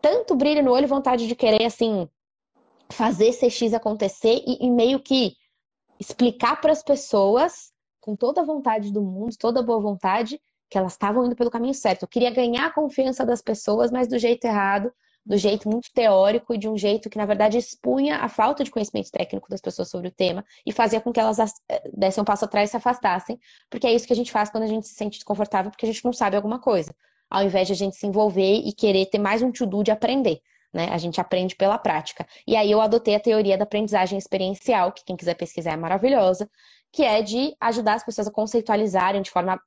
[0.00, 2.08] tanto brilho no olho e vontade de querer, assim,
[2.90, 5.34] fazer CX acontecer e, e meio que
[5.98, 10.40] explicar para as pessoas com toda a vontade do mundo, toda a boa vontade,
[10.70, 12.02] que elas estavam indo pelo caminho certo.
[12.02, 14.90] Eu queria ganhar a confiança das pessoas, mas do jeito errado,
[15.30, 18.70] do jeito muito teórico e de um jeito que, na verdade, expunha a falta de
[18.70, 22.24] conhecimento técnico das pessoas sobre o tema e fazia com que elas eh, dessem um
[22.24, 23.38] passo atrás e se afastassem,
[23.70, 25.88] porque é isso que a gente faz quando a gente se sente desconfortável, porque a
[25.88, 26.92] gente não sabe alguma coisa,
[27.30, 30.40] ao invés de a gente se envolver e querer ter mais um to-do de aprender.
[30.72, 30.88] Né?
[30.90, 32.26] A gente aprende pela prática.
[32.44, 36.50] E aí eu adotei a teoria da aprendizagem experiencial, que quem quiser pesquisar é maravilhosa,
[36.90, 39.60] que é de ajudar as pessoas a conceitualizarem de forma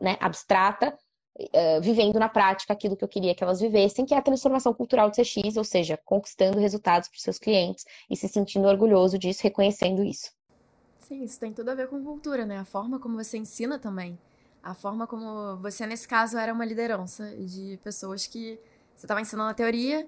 [0.00, 0.96] né, abstrata,
[1.38, 4.72] uh, vivendo na prática aquilo que eu queria que elas vivessem, que é a transformação
[4.74, 9.18] cultural do CX, ou seja, conquistando resultados para os seus clientes e se sentindo orgulhoso
[9.18, 10.32] disso, reconhecendo isso.
[11.00, 12.58] Sim, isso tem tudo a ver com cultura, né?
[12.58, 14.18] A forma como você ensina também.
[14.62, 18.58] A forma como você, nesse caso, era uma liderança de pessoas que
[18.94, 20.06] você estava ensinando a teoria,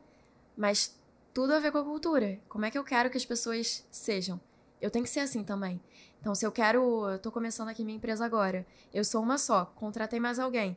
[0.56, 0.96] mas
[1.32, 2.38] tudo a ver com a cultura.
[2.48, 4.40] Como é que eu quero que as pessoas sejam?
[4.80, 5.80] Eu tenho que ser assim também.
[6.20, 7.08] Então, se eu quero.
[7.10, 8.64] Eu começando aqui minha empresa agora.
[8.92, 10.76] Eu sou uma só, contratei mais alguém.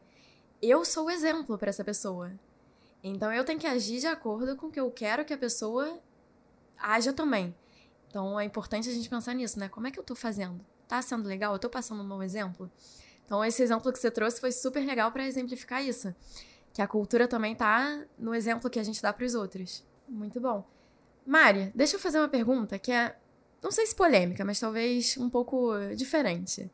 [0.61, 2.31] Eu sou o exemplo para essa pessoa.
[3.03, 5.99] Então, eu tenho que agir de acordo com o que eu quero que a pessoa
[6.77, 7.55] haja também.
[8.09, 9.69] Então, é importante a gente pensar nisso, né?
[9.69, 10.59] Como é que eu tô fazendo?
[10.87, 11.53] Tá sendo legal?
[11.53, 12.71] Eu tô passando um bom exemplo?
[13.25, 16.13] Então, esse exemplo que você trouxe foi super legal para exemplificar isso.
[16.73, 19.85] Que a cultura também tá no exemplo que a gente dá para os outros.
[20.07, 20.65] Muito bom.
[21.25, 23.15] Mari, deixa eu fazer uma pergunta que é
[23.61, 26.69] não sei se polêmica, mas talvez um pouco diferente.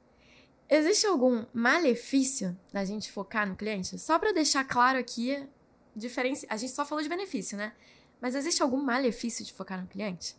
[0.73, 3.99] Existe algum malefício da gente focar no cliente?
[3.99, 5.47] Só para deixar claro aqui,
[5.95, 7.75] diferença, a gente só falou de benefício, né?
[8.19, 10.35] Mas existe algum malefício de focar no cliente?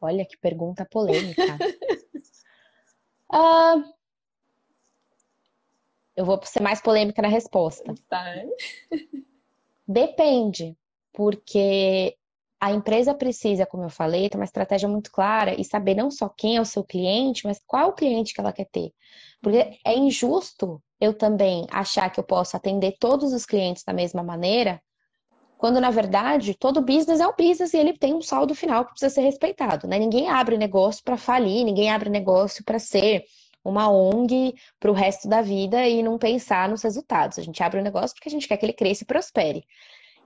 [0.00, 1.58] Olha que pergunta polêmica.
[3.30, 3.84] uh,
[6.16, 7.94] eu vou ser mais polêmica na resposta.
[8.08, 8.24] Tá.
[9.86, 10.78] Depende,
[11.12, 12.16] porque
[12.64, 16.30] a empresa precisa, como eu falei, ter uma estratégia muito clara e saber não só
[16.30, 18.90] quem é o seu cliente, mas qual o cliente que ela quer ter.
[19.42, 24.22] Porque é injusto eu também achar que eu posso atender todos os clientes da mesma
[24.22, 24.80] maneira,
[25.58, 28.92] quando na verdade todo business é um business e ele tem um saldo final que
[28.92, 29.86] precisa ser respeitado.
[29.86, 29.98] Né?
[29.98, 33.26] Ninguém abre negócio para falir, ninguém abre negócio para ser
[33.62, 37.38] uma ONG para o resto da vida e não pensar nos resultados.
[37.38, 39.66] A gente abre o um negócio porque a gente quer que ele cresça e prospere.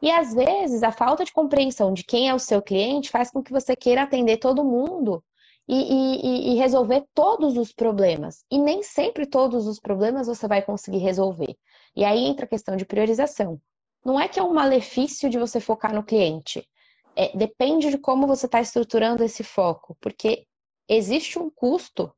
[0.01, 3.43] E às vezes a falta de compreensão de quem é o seu cliente faz com
[3.43, 5.23] que você queira atender todo mundo
[5.67, 8.45] e, e, e, resolver todos os problemas.
[8.51, 11.57] E nem sempre todos os problemas você vai conseguir resolver.
[11.95, 13.61] E aí entra a questão de priorização.
[14.05, 16.67] Não é que é um malefício de você focar no cliente.
[17.15, 20.47] É, depende de como você está estruturando esse foco, porque
[20.89, 22.11] existe um custo,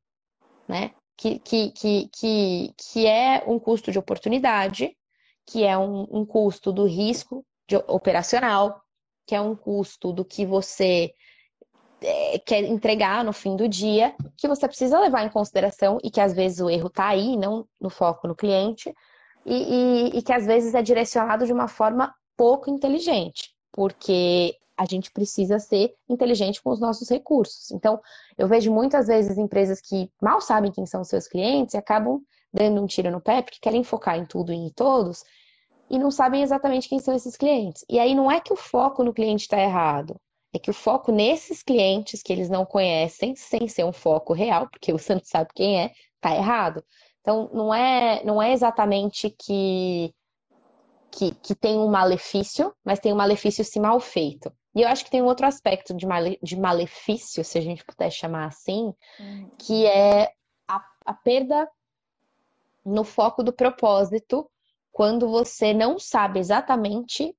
[0.68, 0.92] né?
[1.16, 4.96] Que, que, que, que, que é um custo de oportunidade,
[5.46, 8.82] que é um, um custo do risco de, operacional,
[9.26, 11.12] que é um custo do que você
[12.02, 16.20] é, quer entregar no fim do dia, que você precisa levar em consideração e que
[16.20, 18.92] às vezes o erro está aí, não no foco no cliente,
[19.46, 24.84] e, e, e que às vezes é direcionado de uma forma pouco inteligente, porque a
[24.84, 27.70] gente precisa ser inteligente com os nossos recursos.
[27.70, 28.00] Então,
[28.36, 32.20] eu vejo muitas vezes empresas que mal sabem quem são seus clientes e acabam
[32.52, 35.22] dando um tiro no pé porque querem focar em tudo e em todos
[35.90, 37.84] e não sabem exatamente quem são esses clientes.
[37.88, 40.16] E aí não é que o foco no cliente está errado,
[40.52, 44.68] é que o foco nesses clientes que eles não conhecem, sem ser um foco real,
[44.68, 46.84] porque o santo sabe quem é, está errado.
[47.20, 50.14] Então não é, não é exatamente que,
[51.10, 54.52] que, que tem um malefício, mas tem um malefício se mal feito.
[54.74, 57.84] E eu acho que tem um outro aspecto de, male, de malefício, se a gente
[57.84, 59.50] puder chamar assim, uhum.
[59.58, 60.32] que é
[60.68, 61.68] a, a perda
[62.84, 64.48] no foco do propósito
[64.92, 67.34] quando você não sabe exatamente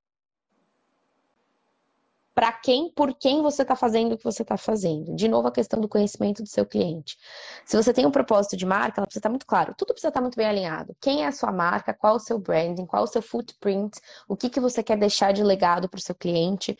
[2.33, 5.13] para quem, por quem você está fazendo o que você está fazendo.
[5.15, 7.17] De novo, a questão do conhecimento do seu cliente.
[7.65, 9.75] Se você tem um propósito de marca, ela precisa estar tá muito claro.
[9.77, 10.95] Tudo precisa estar tá muito bem alinhado.
[10.99, 11.93] Quem é a sua marca?
[11.93, 12.85] Qual o seu branding?
[12.85, 13.99] Qual o seu footprint?
[14.27, 16.77] O que, que você quer deixar de legado para o seu cliente?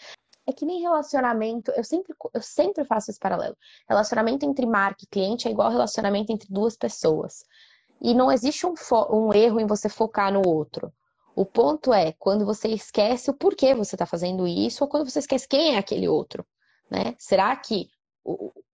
[0.48, 3.56] É que nem relacionamento, eu sempre, eu sempre faço esse paralelo.
[3.88, 7.46] Relacionamento entre marca e cliente é igual relacionamento entre duas pessoas.
[8.02, 8.74] E não existe um,
[9.12, 10.92] um erro em você focar no outro.
[11.36, 15.20] O ponto é quando você esquece o porquê você está fazendo isso, ou quando você
[15.20, 16.46] esquece quem é aquele outro.
[16.90, 17.16] Né?
[17.18, 17.90] Será que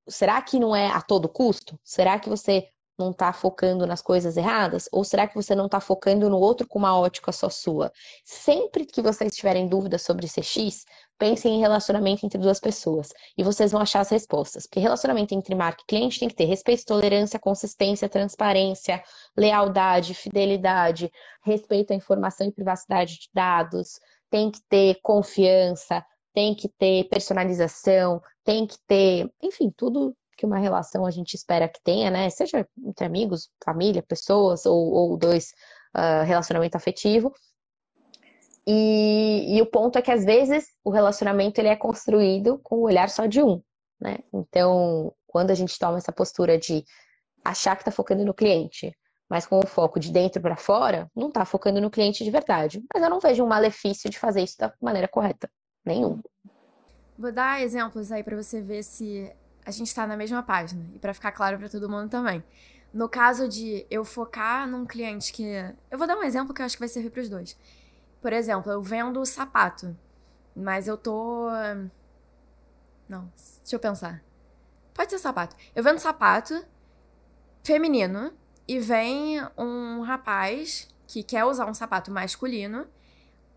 [0.07, 1.80] será que não é a todo custo?
[1.84, 2.67] Será que você
[2.97, 4.89] não está focando nas coisas erradas?
[4.91, 7.91] Ou será que você não está focando no outro com uma ótica só sua?
[8.25, 10.86] Sempre que vocês tiverem dúvidas sobre CX,
[11.18, 14.65] pensem em relacionamento entre duas pessoas e vocês vão achar as respostas.
[14.65, 19.03] Porque relacionamento entre marca e cliente tem que ter respeito, tolerância, consistência, transparência,
[19.36, 21.11] lealdade, fidelidade,
[21.43, 23.99] respeito à informação e privacidade de dados,
[24.30, 30.59] tem que ter confiança, tem que ter personalização, tem que ter, enfim, tudo que uma
[30.59, 32.30] relação a gente espera que tenha, né?
[32.30, 35.51] Seja entre amigos, família, pessoas ou, ou dois
[35.95, 37.34] uh, relacionamento afetivo.
[38.70, 42.82] E, e, o ponto é que às vezes o relacionamento ele é construído com o
[42.82, 43.61] olhar só de um,
[43.97, 44.18] né?
[44.34, 46.84] Então, quando a gente toma essa postura de
[47.45, 48.93] achar que está focando no cliente,
[49.30, 52.84] mas com o foco de dentro para fora, não está focando no cliente de verdade.
[52.93, 55.49] Mas eu não vejo um malefício de fazer isso da maneira correta,
[55.86, 56.22] nenhum.
[57.18, 59.32] Vou dar exemplos aí para você ver se
[59.65, 62.43] a gente está na mesma página e para ficar claro para todo mundo também.
[62.93, 65.43] No caso de eu focar num cliente que.
[65.89, 67.57] Eu vou dar um exemplo que eu acho que vai servir para os dois.
[68.22, 69.95] Por exemplo, eu vendo sapato,
[70.55, 71.49] mas eu tô.
[73.07, 74.24] Não, deixa eu pensar.
[74.93, 75.55] Pode ser sapato.
[75.76, 76.65] Eu vendo sapato
[77.63, 78.34] feminino
[78.68, 82.88] e vem um rapaz que quer usar um sapato masculino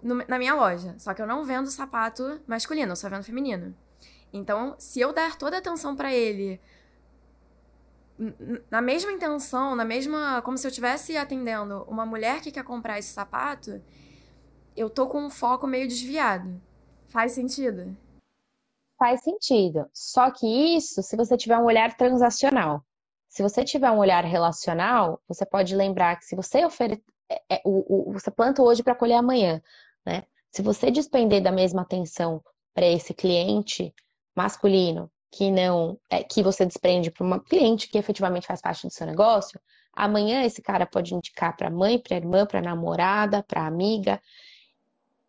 [0.02, 0.94] no, na minha loja.
[0.98, 3.74] Só que eu não vendo sapato masculino, eu só vendo feminino.
[4.32, 6.60] Então, se eu der toda a atenção para ele,
[8.70, 10.42] na mesma intenção, na mesma.
[10.42, 13.82] como se eu estivesse atendendo uma mulher que quer comprar esse sapato,
[14.76, 16.60] eu tô com um foco meio desviado.
[17.08, 17.96] Faz sentido?
[18.98, 19.88] Faz sentido.
[19.92, 22.84] Só que isso se você tiver um olhar transacional.
[23.28, 27.02] Se você tiver um olhar relacional, você pode lembrar que se você oferecer.
[27.30, 29.62] É, é, o, você planta hoje para colher amanhã,
[30.04, 30.24] né?
[30.50, 32.42] Se você despender da mesma atenção
[32.74, 33.94] para esse cliente
[34.34, 38.92] masculino que não é, que você desprende para uma cliente que efetivamente faz parte do
[38.92, 39.60] seu negócio,
[39.92, 44.20] amanhã esse cara pode indicar para a mãe, para irmã, para namorada, para amiga.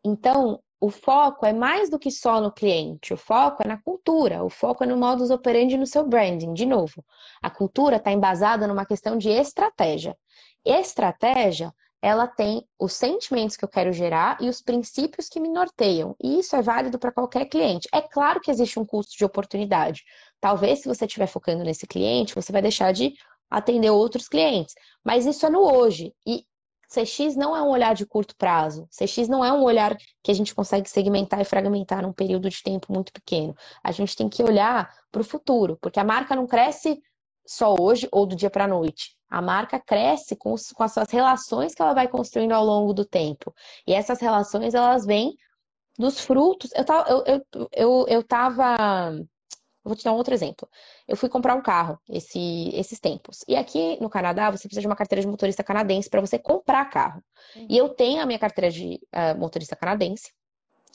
[0.04, 4.44] Então, o foco é mais do que só no cliente, o foco é na cultura,
[4.44, 6.54] o foco é no modus operandi no seu branding.
[6.54, 7.06] De novo,
[7.42, 10.18] a cultura está embasada numa questão de estratégia.
[10.66, 11.72] Estratégia,
[12.02, 16.16] ela tem os sentimentos que eu quero gerar e os princípios que me norteiam.
[16.20, 17.88] E isso é válido para qualquer cliente.
[17.94, 20.04] É claro que existe um custo de oportunidade.
[20.40, 23.14] Talvez, se você estiver focando nesse cliente, você vai deixar de
[23.52, 24.74] atender outros clientes.
[25.04, 26.12] Mas isso é no hoje.
[26.26, 26.44] E
[26.92, 28.86] CX não é um olhar de curto prazo.
[28.90, 32.62] CX não é um olhar que a gente consegue segmentar e fragmentar num período de
[32.62, 33.56] tempo muito pequeno.
[33.82, 37.02] A gente tem que olhar para o futuro, porque a marca não cresce
[37.48, 39.16] só hoje ou do dia para a noite.
[39.30, 43.06] A marca cresce com, com as suas relações que ela vai construindo ao longo do
[43.06, 43.54] tempo.
[43.88, 45.34] E essas relações, elas vêm
[45.98, 46.72] dos frutos.
[46.76, 48.76] Eu tava, eu, eu, eu, eu tava
[49.84, 50.70] Vou te dar um outro exemplo.
[51.08, 53.44] Eu fui comprar um carro esse, esses tempos.
[53.48, 56.86] E aqui no Canadá, você precisa de uma carteira de motorista canadense para você comprar
[56.86, 57.24] carro.
[57.56, 57.68] Uhum.
[57.70, 60.32] E eu tenho a minha carteira de uh, motorista canadense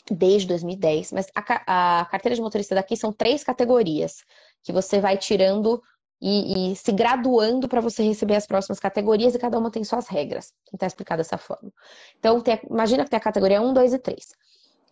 [0.09, 4.23] desde 2010, mas a, a, carteira de motorista daqui são três categorias
[4.63, 5.83] que você vai tirando
[6.21, 10.07] e, e se graduando para você receber as próximas categorias e cada uma tem suas
[10.07, 10.53] regras.
[10.73, 11.73] Está explicado dessa forma.
[12.19, 14.33] Então, tem, imagina que tem a categoria 1, 2 e 3.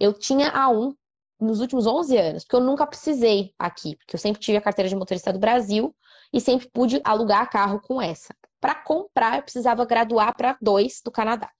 [0.01, 0.95] Eu tinha a 1
[1.41, 4.89] nos últimos 11 anos, porque eu nunca precisei aqui, porque eu sempre tive a carteira
[4.89, 5.95] de motorista do Brasil
[6.32, 8.35] e sempre pude alugar carro com essa.
[8.61, 11.51] Para comprar, eu precisava graduar para dois do Canadá.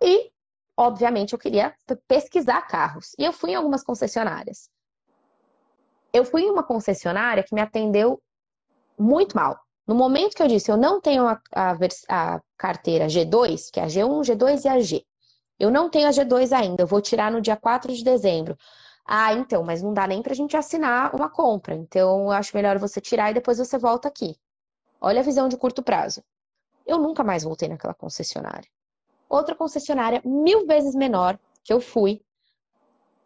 [0.00, 0.30] E,
[0.76, 1.74] obviamente, eu queria
[2.06, 3.14] pesquisar carros.
[3.18, 4.68] E eu fui em algumas concessionárias.
[6.12, 8.20] Eu fui em uma concessionária que me atendeu
[8.98, 9.58] muito mal.
[9.86, 11.76] No momento que eu disse, eu não tenho a, a,
[12.08, 15.04] a carteira G2, que é a G1, G2 e a G.
[15.58, 18.56] Eu não tenho a G2 ainda, eu vou tirar no dia 4 de dezembro.
[19.06, 21.74] Ah, então, mas não dá nem pra gente assinar uma compra.
[21.74, 24.36] Então, eu acho melhor você tirar e depois você volta aqui.
[25.00, 26.24] Olha a visão de curto prazo.
[26.84, 28.68] Eu nunca mais voltei naquela concessionária.
[29.28, 32.20] Outra concessionária, mil vezes menor, que eu fui.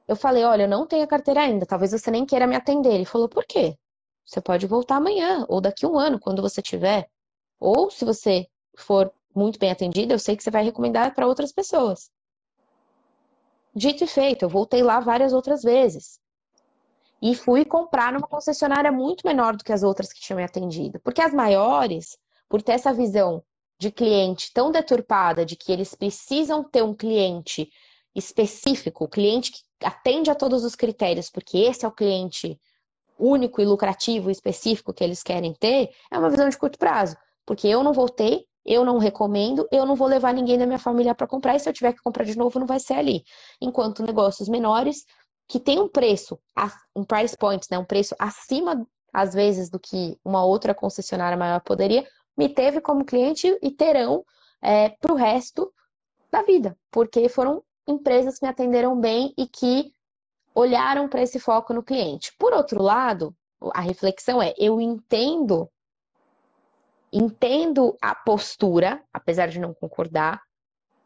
[0.06, 2.92] Eu falei: olha, eu não tenho a carteira ainda, talvez você nem queira me atender.
[2.92, 3.76] Ele falou: por quê?
[4.24, 7.08] Você pode voltar amanhã, ou daqui a um ano, quando você tiver.
[7.58, 11.52] Ou se você for muito bem atendida, eu sei que você vai recomendar para outras
[11.52, 12.10] pessoas.
[13.74, 16.18] Dito e feito, eu voltei lá várias outras vezes.
[17.22, 20.98] E fui comprar numa concessionária muito menor do que as outras que tinham me atendido.
[21.00, 22.18] Porque as maiores,
[22.48, 23.42] por ter essa visão
[23.78, 27.70] de cliente tão deturpada, de que eles precisam ter um cliente
[28.14, 32.60] específico, cliente que atende a todos os critérios, porque esse é o cliente
[33.18, 37.16] único e lucrativo específico que eles querem ter, é uma visão de curto prazo.
[37.46, 41.14] Porque eu não voltei, eu não recomendo, eu não vou levar ninguém da minha família
[41.14, 43.24] para comprar, e se eu tiver que comprar de novo, não vai ser ali.
[43.60, 45.04] Enquanto negócios menores,
[45.48, 46.38] que tem um preço,
[46.94, 51.60] um price point, né, um preço acima, às vezes, do que uma outra concessionária maior
[51.60, 52.06] poderia,
[52.36, 54.24] me teve como cliente e terão
[54.62, 55.72] é, para o resto
[56.30, 59.92] da vida, porque foram empresas que me atenderam bem e que
[60.54, 62.32] olharam para esse foco no cliente.
[62.38, 63.34] Por outro lado,
[63.74, 65.68] a reflexão é: eu entendo
[67.12, 70.40] Entendo a postura, apesar de não concordar,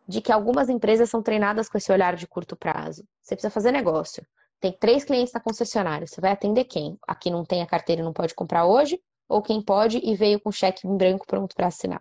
[0.06, 3.04] de que algumas empresas são treinadas com esse olhar de curto prazo.
[3.22, 4.24] Você precisa fazer negócio.
[4.60, 6.06] Tem três clientes na concessionária.
[6.06, 6.98] Você vai atender quem?
[7.06, 9.00] Aqui não tem a carteira e não pode comprar hoje?
[9.28, 12.00] Ou quem pode e veio com cheque em branco pronto para assinar?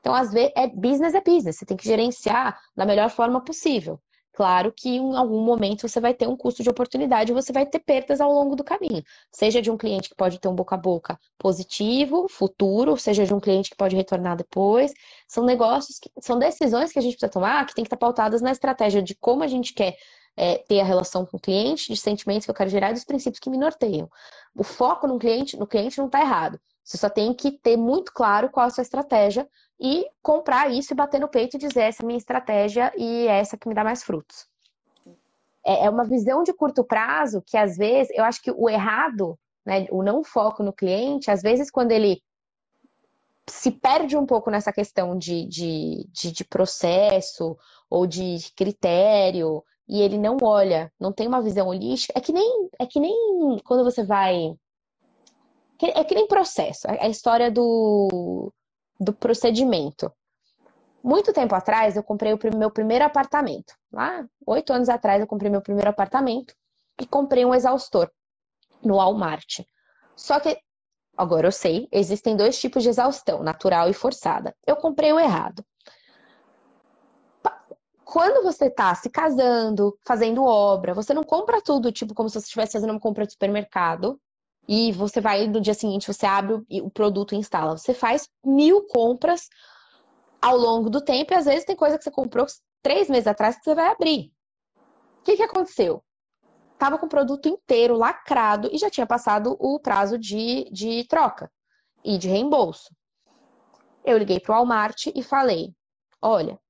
[0.00, 1.56] Então, às vezes, é business é business.
[1.56, 4.00] Você tem que gerenciar da melhor forma possível.
[4.32, 7.80] Claro que em algum momento você vai ter um custo de oportunidade você vai ter
[7.80, 9.02] perdas ao longo do caminho.
[9.32, 13.34] Seja de um cliente que pode ter um boca a boca positivo, futuro, seja de
[13.34, 14.92] um cliente que pode retornar depois.
[15.26, 18.40] São negócios, que, são decisões que a gente precisa tomar que tem que estar pautadas
[18.40, 19.96] na estratégia de como a gente quer
[20.36, 23.04] é, ter a relação com o cliente, de sentimentos que eu quero gerar e dos
[23.04, 24.08] princípios que me norteiam.
[24.54, 26.60] O foco no cliente, no cliente não está errado.
[26.88, 29.46] Você só tem que ter muito claro qual é a sua estratégia
[29.78, 33.26] e comprar isso e bater no peito e dizer essa é a minha estratégia e
[33.26, 34.48] é essa que me dá mais frutos.
[35.62, 39.38] É, é uma visão de curto prazo que às vezes eu acho que o errado,
[39.66, 42.22] né, o não foco no cliente, às vezes quando ele
[43.46, 47.54] se perde um pouco nessa questão de, de, de, de processo
[47.90, 52.70] ou de critério e ele não olha, não tem uma visão holística, é que nem,
[52.78, 54.54] é que nem quando você vai.
[55.80, 58.52] É que nem processo, a história do,
[58.98, 60.12] do procedimento.
[61.02, 63.74] Muito tempo atrás, eu comprei o meu primeiro apartamento.
[63.92, 66.52] Lá, oito anos atrás, eu comprei meu primeiro apartamento
[67.00, 68.10] e comprei um exaustor
[68.82, 69.60] no Walmart.
[70.16, 70.58] Só que,
[71.16, 74.54] agora eu sei, existem dois tipos de exaustão, natural e forçada.
[74.66, 75.64] Eu comprei o errado.
[78.04, 82.46] Quando você está se casando, fazendo obra, você não compra tudo, tipo, como se você
[82.46, 84.18] estivesse fazendo uma compra de supermercado,
[84.68, 87.78] e você vai no dia seguinte, você abre o produto e instala.
[87.78, 89.48] Você faz mil compras
[90.42, 92.44] ao longo do tempo, e às vezes tem coisa que você comprou
[92.82, 94.30] três meses atrás que você vai abrir.
[95.20, 96.04] O que, que aconteceu?
[96.78, 101.50] Tava com o produto inteiro lacrado e já tinha passado o prazo de, de troca
[102.04, 102.94] e de reembolso.
[104.04, 105.74] Eu liguei para o Walmart e falei:
[106.20, 106.60] olha,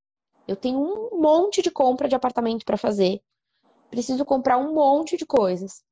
[0.47, 3.21] eu tenho um monte de compra de apartamento para fazer.
[3.91, 5.83] Preciso comprar um monte de coisas.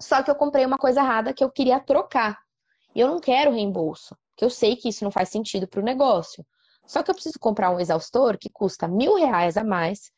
[0.00, 2.38] Só que eu comprei uma coisa errada que eu queria trocar.
[2.94, 5.84] E eu não quero reembolso, que eu sei que isso não faz sentido para o
[5.84, 6.44] negócio.
[6.86, 10.10] Só que eu preciso comprar um exaustor que custa mil reais a mais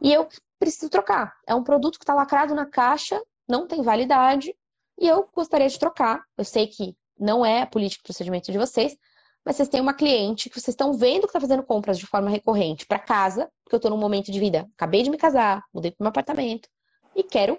[0.00, 1.34] e eu preciso trocar.
[1.46, 4.54] É um produto que está lacrado na caixa, não tem validade
[4.98, 6.22] e eu gostaria de trocar.
[6.36, 8.96] Eu sei que não é a política de procedimento de vocês,
[9.44, 12.28] mas vocês têm uma cliente que vocês estão vendo que está fazendo compras de forma
[12.28, 15.90] recorrente para casa, porque eu estou num momento de vida, acabei de me casar, mudei
[15.90, 16.68] para um apartamento
[17.14, 17.58] e quero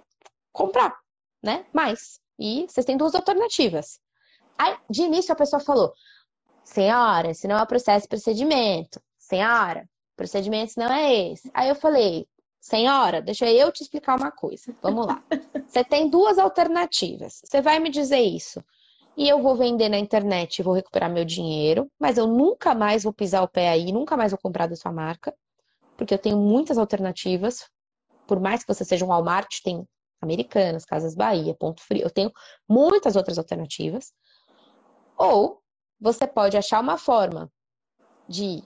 [0.51, 0.97] comprar,
[1.47, 1.65] né?
[1.73, 2.19] Mais.
[2.37, 3.99] E vocês têm duas alternativas.
[4.57, 5.93] Aí, de início, a pessoa falou:
[6.63, 9.01] Senhora, esse não é o processo de procedimento.
[9.17, 11.49] Senhora, procedimento não é esse.
[11.53, 12.27] Aí eu falei:
[12.59, 14.75] Senhora, deixa eu te explicar uma coisa.
[14.81, 15.23] Vamos lá.
[15.65, 17.41] Você tem duas alternativas.
[17.43, 18.63] Você vai me dizer isso
[19.15, 23.03] e eu vou vender na internet e vou recuperar meu dinheiro, mas eu nunca mais
[23.03, 25.33] vou pisar o pé aí, nunca mais vou comprar da sua marca,
[25.95, 27.67] porque eu tenho muitas alternativas.
[28.27, 29.87] Por mais que você seja um Walmart, tem
[30.21, 32.31] Americanas, Casas Bahia, Ponto Frio, eu tenho
[32.67, 34.13] muitas outras alternativas.
[35.17, 35.61] Ou
[35.99, 37.51] você pode achar uma forma
[38.27, 38.63] de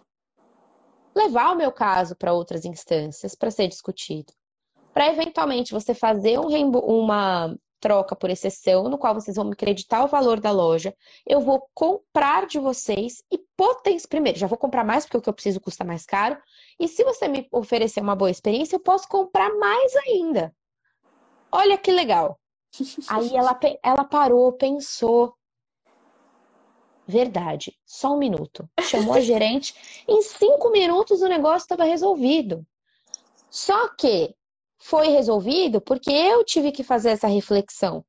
[1.16, 4.34] levar o meu caso para outras instâncias para ser discutido,
[4.93, 6.49] para eventualmente você fazer um
[6.80, 10.95] uma troca por exceção, no qual vocês vão me creditar o valor da loja.
[11.26, 14.08] Eu vou comprar de vocês e potenciar.
[14.08, 16.38] Primeiro, já vou comprar mais porque o que eu preciso custa mais caro.
[16.80, 20.56] E se você me oferecer uma boa experiência, eu posso comprar mais ainda.
[21.52, 22.39] Olha que legal.
[23.10, 25.36] Aí ela, ela parou, pensou.
[27.06, 28.70] Verdade, só um minuto.
[28.82, 29.76] Chamou a gerente.
[30.08, 32.66] Em cinco minutos o negócio estava resolvido.
[33.49, 34.34] Só que
[34.80, 38.06] foi resolvido porque eu tive que fazer essa reflexão.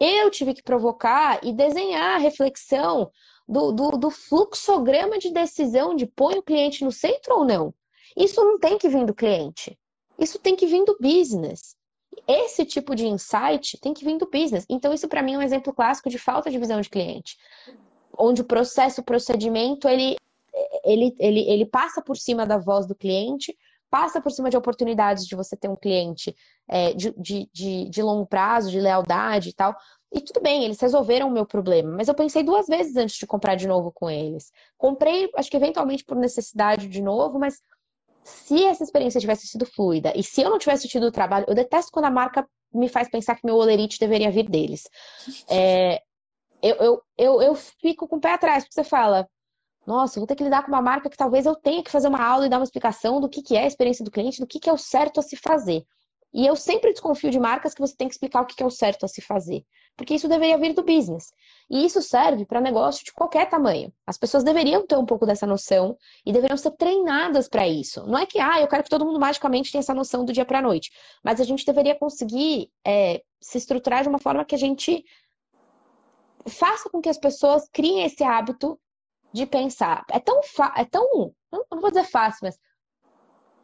[0.00, 3.10] Eu tive que provocar e desenhar a reflexão
[3.46, 7.72] do, do, do fluxograma de decisão de põe o cliente no centro ou não.
[8.16, 9.78] Isso não tem que vir do cliente.
[10.18, 11.76] Isso tem que vir do business.
[12.26, 14.64] Esse tipo de insight tem que vir do business.
[14.68, 17.36] Então, isso para mim é um exemplo clássico de falta de visão de cliente.
[18.18, 20.16] Onde o processo, o procedimento, ele,
[20.84, 23.56] ele, ele, ele passa por cima da voz do cliente
[23.94, 26.34] passa por cima de oportunidades de você ter um cliente
[26.66, 29.72] é, de, de, de, de, longo prazo, de lealdade e tal.
[30.12, 33.24] E tudo bem, eles resolveram o meu problema, mas eu pensei duas vezes antes de
[33.24, 34.50] comprar de novo com eles.
[34.76, 37.62] Comprei, acho que eventualmente por necessidade de novo, mas
[38.24, 41.54] se essa experiência tivesse sido fluida e se eu não tivesse tido o trabalho, eu
[41.54, 44.84] detesto quando a marca me faz pensar que meu olerite deveria vir deles.
[45.48, 46.02] É,
[46.62, 49.28] eu, eu, eu, eu fico com o pé atrás, porque você fala,
[49.86, 52.24] nossa, vou ter que lidar com uma marca que talvez eu tenha que fazer uma
[52.24, 54.58] aula e dar uma explicação do que, que é a experiência do cliente, do que,
[54.58, 55.84] que é o certo a se fazer.
[56.34, 58.70] E eu sempre desconfio de marcas que você tem que explicar o que, é o
[58.70, 59.64] certo a se fazer.
[59.96, 61.32] Porque isso deveria vir do business.
[61.70, 63.92] E isso serve para negócio de qualquer tamanho.
[64.04, 65.96] As pessoas deveriam ter um pouco dessa noção
[66.26, 68.04] e deveriam ser treinadas para isso.
[68.04, 70.44] Não é que, ah, eu quero que todo mundo magicamente tenha essa noção do dia
[70.44, 70.90] para a noite.
[71.22, 75.04] Mas a gente deveria conseguir é, se estruturar de uma forma que a gente
[76.48, 78.76] faça com que as pessoas criem esse hábito
[79.32, 80.04] de pensar.
[80.10, 80.40] É tão,
[80.76, 82.58] é tão, não vou dizer fácil, mas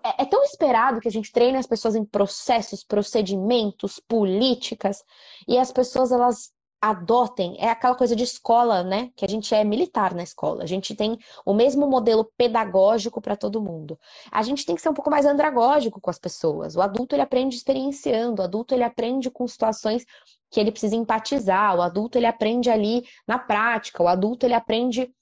[0.02, 5.04] é, é, tão esperado que a gente treine as pessoas em processos, procedimentos, políticas,
[5.46, 9.10] e as pessoas elas adotem, é aquela coisa de escola, né?
[9.14, 10.62] Que a gente é militar na escola.
[10.62, 13.98] A gente tem o mesmo modelo pedagógico para todo mundo.
[14.32, 16.76] A gente tem que ser um pouco mais andragógico com as pessoas.
[16.76, 20.06] O adulto ele aprende experienciando, o adulto ele aprende com situações
[20.50, 21.76] que ele precisa empatizar.
[21.76, 25.12] O adulto ele aprende ali na prática, o adulto ele aprende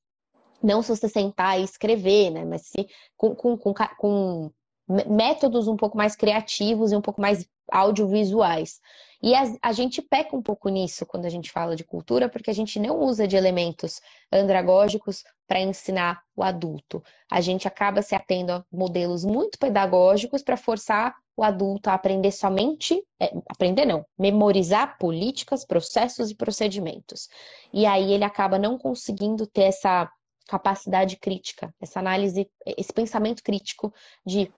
[0.63, 2.45] não se você sentar e escrever, né?
[2.45, 4.51] Mas se, com, com, com, com
[4.89, 8.81] métodos um pouco mais criativos e um pouco mais audiovisuais.
[9.23, 12.51] E a, a, gente peca um pouco nisso quando a gente fala de cultura, porque
[12.51, 14.01] a gente não usa de elementos
[14.33, 17.03] andragógicos para ensinar o adulto.
[17.31, 22.31] A gente acaba se atendo a modelos muito pedagógicos para forçar o adulto a aprender
[22.31, 27.29] somente, é, aprender não, memorizar políticas, processos e procedimentos.
[27.73, 30.09] E aí ele acaba não conseguindo ter essa
[30.49, 33.93] capacidade crítica, essa análise, esse pensamento crítico
[34.25, 34.51] de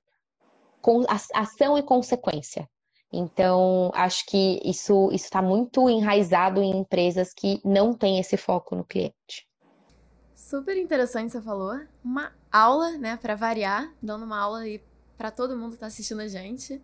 [1.35, 2.69] ação e consequência.
[3.13, 8.85] Então, acho que isso está muito enraizado em empresas que não têm esse foco no
[8.85, 9.49] cliente.
[10.35, 11.81] Super interessante você falou.
[12.05, 14.83] Uma aula, né, para variar, dando uma aula aí
[15.17, 16.81] para todo mundo que está assistindo a gente.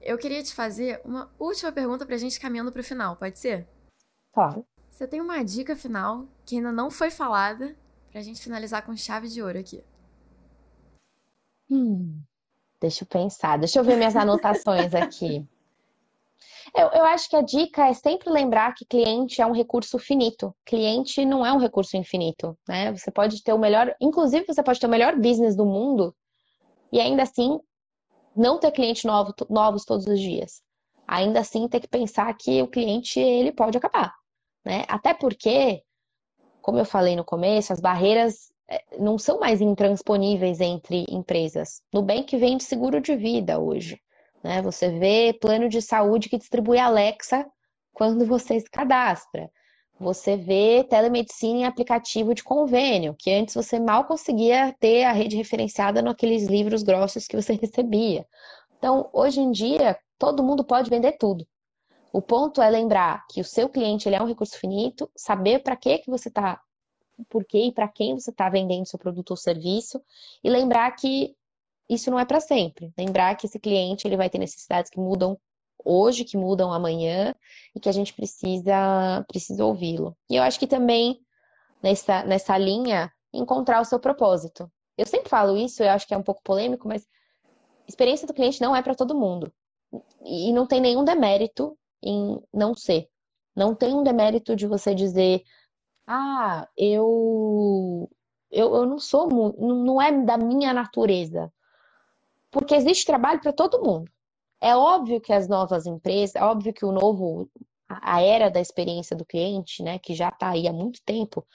[0.00, 3.38] Eu queria te fazer uma última pergunta para a gente caminhando para o final, pode
[3.38, 3.68] ser?
[4.32, 4.66] Claro.
[4.90, 7.76] Você tem uma dica final que ainda não foi falada
[8.10, 9.84] para a gente finalizar com chave de ouro aqui?
[11.70, 12.20] Hum,
[12.80, 15.46] deixa eu pensar, deixa eu ver minhas anotações aqui.
[16.74, 20.54] Eu, eu, acho que a dica é sempre lembrar que cliente é um recurso finito.
[20.64, 22.92] Cliente não é um recurso infinito, né?
[22.92, 26.14] Você pode ter o melhor, inclusive você pode ter o melhor business do mundo
[26.92, 27.58] e ainda assim
[28.36, 30.62] não ter cliente novo, novos todos os dias.
[31.06, 34.14] Ainda assim ter que pensar que o cliente ele pode acabar,
[34.64, 34.84] né?
[34.88, 35.82] Até porque,
[36.62, 38.49] como eu falei no começo, as barreiras
[38.98, 41.82] não são mais intransponíveis entre empresas.
[41.92, 44.00] Nubank vende seguro de vida hoje.
[44.42, 44.62] Né?
[44.62, 47.46] Você vê plano de saúde que distribui Alexa
[47.92, 49.50] quando você se cadastra.
[49.98, 55.36] Você vê telemedicina em aplicativo de convênio, que antes você mal conseguia ter a rede
[55.36, 58.26] referenciada naqueles livros grossos que você recebia.
[58.78, 61.46] Então, hoje em dia, todo mundo pode vender tudo.
[62.12, 65.76] O ponto é lembrar que o seu cliente ele é um recurso finito, saber para
[65.76, 66.58] que que você está,
[67.28, 70.02] por que e para quem você está vendendo seu produto ou serviço,
[70.42, 71.34] e lembrar que
[71.88, 72.92] isso não é para sempre.
[72.96, 75.38] Lembrar que esse cliente ele vai ter necessidades que mudam
[75.84, 77.34] hoje, que mudam amanhã
[77.74, 80.16] e que a gente precisa precisa ouvi-lo.
[80.28, 81.20] E eu acho que também
[81.82, 84.70] nessa nessa linha encontrar o seu propósito.
[84.96, 87.06] Eu sempre falo isso, eu acho que é um pouco polêmico, mas
[87.88, 89.52] experiência do cliente não é para todo mundo.
[90.24, 93.08] E não tem nenhum demérito em não ser.
[93.56, 95.42] Não tem um demérito de você dizer,
[96.06, 98.08] ah, eu
[98.50, 99.28] eu, eu não sou,
[99.58, 101.52] não é da minha natureza
[102.50, 104.10] porque existe trabalho para todo mundo.
[104.60, 107.48] É óbvio que as novas empresas, é óbvio que o novo,
[107.88, 111.46] a era da experiência do cliente, né, que já está aí há muito tempo,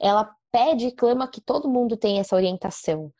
[0.00, 3.12] ela pede e clama que todo mundo tenha essa orientação.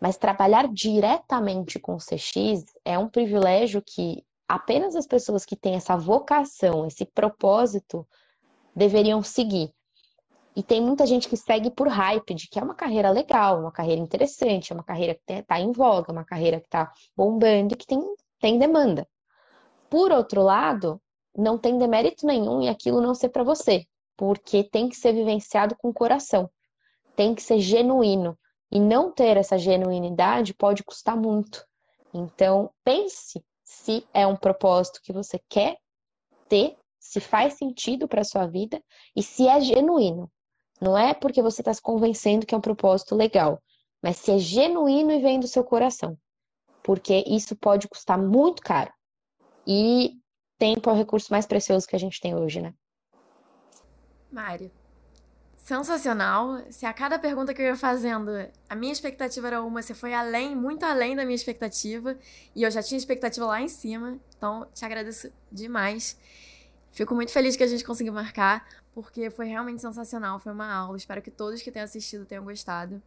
[0.00, 5.74] Mas trabalhar diretamente com o CX é um privilégio que apenas as pessoas que têm
[5.74, 8.06] essa vocação, esse propósito,
[8.74, 9.72] deveriam seguir.
[10.56, 13.70] E tem muita gente que segue por hype de que é uma carreira legal, uma
[13.70, 17.76] carreira interessante, é uma carreira que está em voga, uma carreira que está bombando e
[17.76, 18.00] que tem,
[18.40, 19.08] tem demanda.
[19.88, 21.00] Por outro lado,
[21.36, 23.86] não tem demérito nenhum em aquilo não ser para você,
[24.16, 26.50] porque tem que ser vivenciado com coração,
[27.14, 28.36] tem que ser genuíno.
[28.72, 31.66] E não ter essa genuinidade pode custar muito.
[32.14, 35.76] Então, pense se é um propósito que você quer
[36.48, 38.80] ter, se faz sentido para sua vida
[39.16, 40.30] e se é genuíno.
[40.80, 43.62] Não é porque você está se convencendo que é um propósito legal,
[44.02, 46.16] mas se é genuíno e vem do seu coração.
[46.82, 48.90] Porque isso pode custar muito caro.
[49.66, 50.14] E
[50.58, 52.74] tempo é o recurso mais precioso que a gente tem hoje, né?
[54.32, 54.70] Mário,
[55.56, 56.62] sensacional.
[56.70, 58.30] Se a cada pergunta que eu ia fazendo,
[58.68, 62.18] a minha expectativa era uma, você foi além, muito além da minha expectativa.
[62.54, 64.18] E eu já tinha expectativa lá em cima.
[64.36, 66.18] Então, te agradeço demais.
[66.92, 70.96] Fico muito feliz que a gente conseguiu marcar porque foi realmente sensacional, foi uma aula.
[70.96, 73.02] Espero que todos que tenham assistido tenham gostado.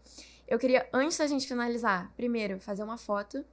[0.47, 3.45] Eu queria, antes da gente finalizar, primeiro, fazer uma foto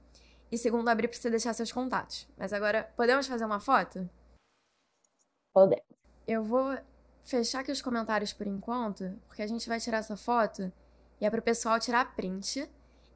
[0.51, 2.27] e segundo, abrir para você deixar seus contatos.
[2.37, 4.09] Mas agora, podemos fazer uma foto?
[5.53, 5.85] Podemos.
[6.27, 6.77] Eu vou
[7.23, 10.71] fechar aqui os comentários por enquanto, porque a gente vai tirar essa foto
[11.19, 12.69] e é para o pessoal tirar print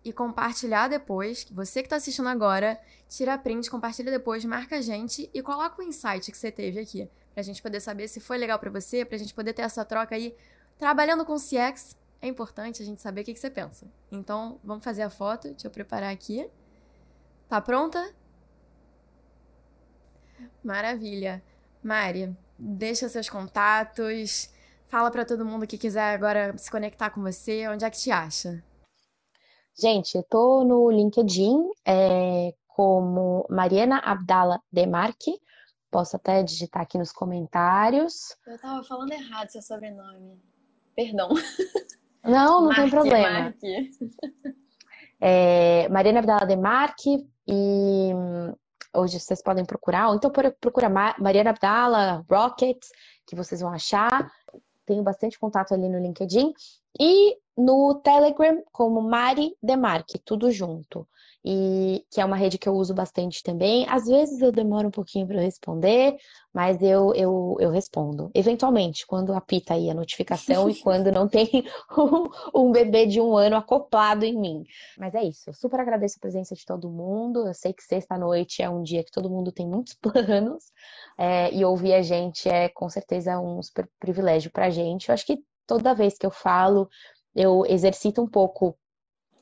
[0.06, 1.46] e compartilhar depois.
[1.52, 2.80] Você que está assistindo agora,
[3.10, 7.10] tira print, compartilha depois, marca a gente e coloca o insight que você teve aqui
[7.34, 10.16] pra gente poder saber se foi legal para você, pra gente poder ter essa troca
[10.16, 10.34] aí.
[10.78, 13.86] Trabalhando com CX, é importante a gente saber o que, que você pensa.
[14.12, 15.50] Então, vamos fazer a foto.
[15.50, 16.50] Deixa eu preparar aqui.
[17.50, 18.14] Tá pronta?
[20.64, 21.44] Maravilha.
[21.84, 24.50] Mari, deixa seus contatos.
[24.88, 27.68] Fala para todo mundo que quiser agora se conectar com você.
[27.68, 28.64] Onde é que te acha?
[29.78, 35.40] Gente, eu tô no LinkedIn é, como Mariana Abdala Demarque
[35.96, 38.36] posso até digitar aqui nos comentários.
[38.46, 40.38] Eu tava falando errado seu sobrenome.
[40.94, 41.30] Perdão.
[42.22, 43.54] Não, não tem problema.
[45.22, 48.12] É, Mariana Abdala Demarque e
[48.96, 52.90] hoje vocês podem procurar, ou então procura Mariana Abdala, Rockets,
[53.28, 54.28] que vocês vão achar.
[54.88, 56.52] Tenho bastante contato ali no LinkedIn.
[57.00, 61.08] E no Telegram, como Mari Demarque, tudo junto
[61.48, 63.86] e que é uma rede que eu uso bastante também.
[63.88, 66.18] Às vezes eu demoro um pouquinho para responder,
[66.52, 68.32] mas eu, eu, eu respondo.
[68.34, 71.48] Eventualmente, quando apita aí a notificação e quando não tem
[71.96, 74.64] um, um, bebê de um ano acoplado em mim.
[74.98, 75.48] Mas é isso.
[75.48, 77.46] Eu super agradeço a presença de todo mundo.
[77.46, 80.64] Eu sei que sexta-noite é um dia que todo mundo tem muitos planos.
[81.16, 85.10] É, e ouvir a gente é com certeza um super privilégio para a gente.
[85.10, 86.90] Eu acho que toda vez que eu falo,
[87.36, 88.78] eu exercito um pouco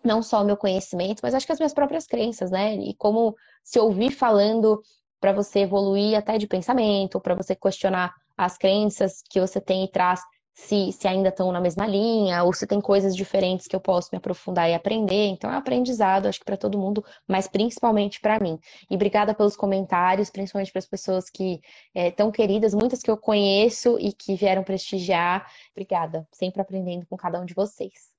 [0.03, 2.75] não só o meu conhecimento, mas acho que as minhas próprias crenças, né?
[2.75, 4.81] E como se ouvir falando
[5.19, 9.91] para você evoluir até de pensamento, para você questionar as crenças que você tem e
[9.91, 10.19] traz,
[10.53, 14.09] se, se ainda estão na mesma linha, ou se tem coisas diferentes que eu posso
[14.11, 15.27] me aprofundar e aprender.
[15.27, 18.59] Então é um aprendizado, acho que para todo mundo, mas principalmente para mim.
[18.89, 21.59] E obrigada pelos comentários, principalmente para as pessoas que
[21.93, 25.51] é, queridas, muitas que eu conheço e que vieram prestigiar.
[25.71, 28.11] Obrigada, sempre aprendendo com cada um de vocês.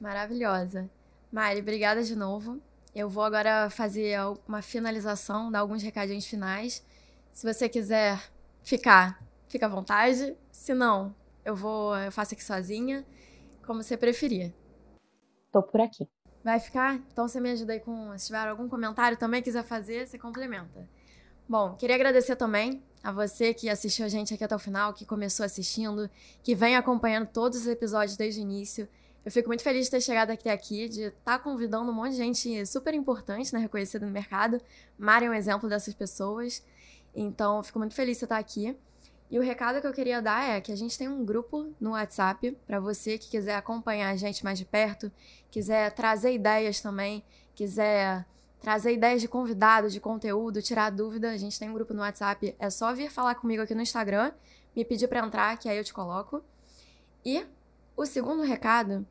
[0.00, 0.90] Maravilhosa.
[1.32, 2.60] Mari, obrigada de novo.
[2.94, 6.84] Eu vou agora fazer uma finalização, dar alguns recadinhos finais.
[7.32, 8.20] Se você quiser
[8.62, 9.18] ficar,
[9.48, 10.36] fica à vontade.
[10.50, 13.04] Se não, eu vou, eu faço aqui sozinha,
[13.66, 14.52] como você preferir.
[15.50, 16.08] Tô por aqui.
[16.42, 16.96] Vai ficar?
[17.12, 20.88] Então você me ajuda aí com, se tiver algum comentário também quiser fazer, você complementa.
[21.48, 25.04] Bom, queria agradecer também a você que assistiu a gente aqui até o final, que
[25.04, 26.08] começou assistindo,
[26.42, 28.88] que vem acompanhando todos os episódios desde o início.
[29.24, 32.12] Eu fico muito feliz de ter chegado até aqui, de estar tá convidando um monte
[32.12, 34.60] de gente super importante, né, reconhecida no mercado.
[34.98, 36.64] Mari é um exemplo dessas pessoas.
[37.14, 38.76] Então, eu fico muito feliz de você estar aqui.
[39.32, 41.92] E o recado que eu queria dar é que a gente tem um grupo no
[41.92, 45.10] WhatsApp para você que quiser acompanhar a gente mais de perto,
[45.50, 48.26] quiser trazer ideias também, quiser
[48.60, 51.30] trazer ideias de convidados, de conteúdo, tirar dúvida.
[51.30, 52.54] A gente tem um grupo no WhatsApp.
[52.58, 54.32] É só vir falar comigo aqui no Instagram,
[54.76, 56.44] me pedir para entrar, que aí eu te coloco.
[57.24, 57.46] E
[57.96, 59.06] o segundo recado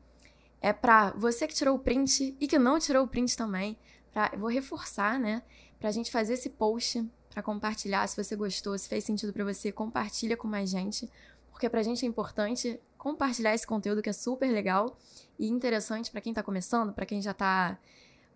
[0.60, 3.76] é para você que tirou o print e que não tirou o print também.
[4.12, 5.42] Pra, vou reforçar, né?
[5.80, 8.06] Pra gente fazer esse post, para compartilhar.
[8.06, 11.10] Se você gostou, se fez sentido para você, compartilha com mais gente.
[11.50, 14.96] Porque pra gente é importante compartilhar esse conteúdo que é super legal
[15.38, 17.78] e interessante para quem tá começando, para quem já tá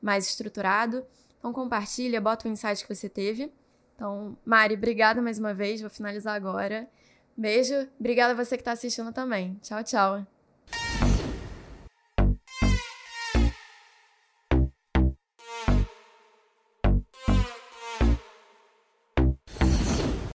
[0.02, 1.04] mais estruturado.
[1.38, 3.52] Então compartilha, bota o insight que você teve.
[3.94, 5.80] Então, Mari, obrigada mais uma vez.
[5.80, 6.88] Vou finalizar agora.
[7.36, 7.88] Beijo.
[7.98, 9.58] Obrigada a você que está assistindo também.
[9.62, 10.35] Tchau, tchau.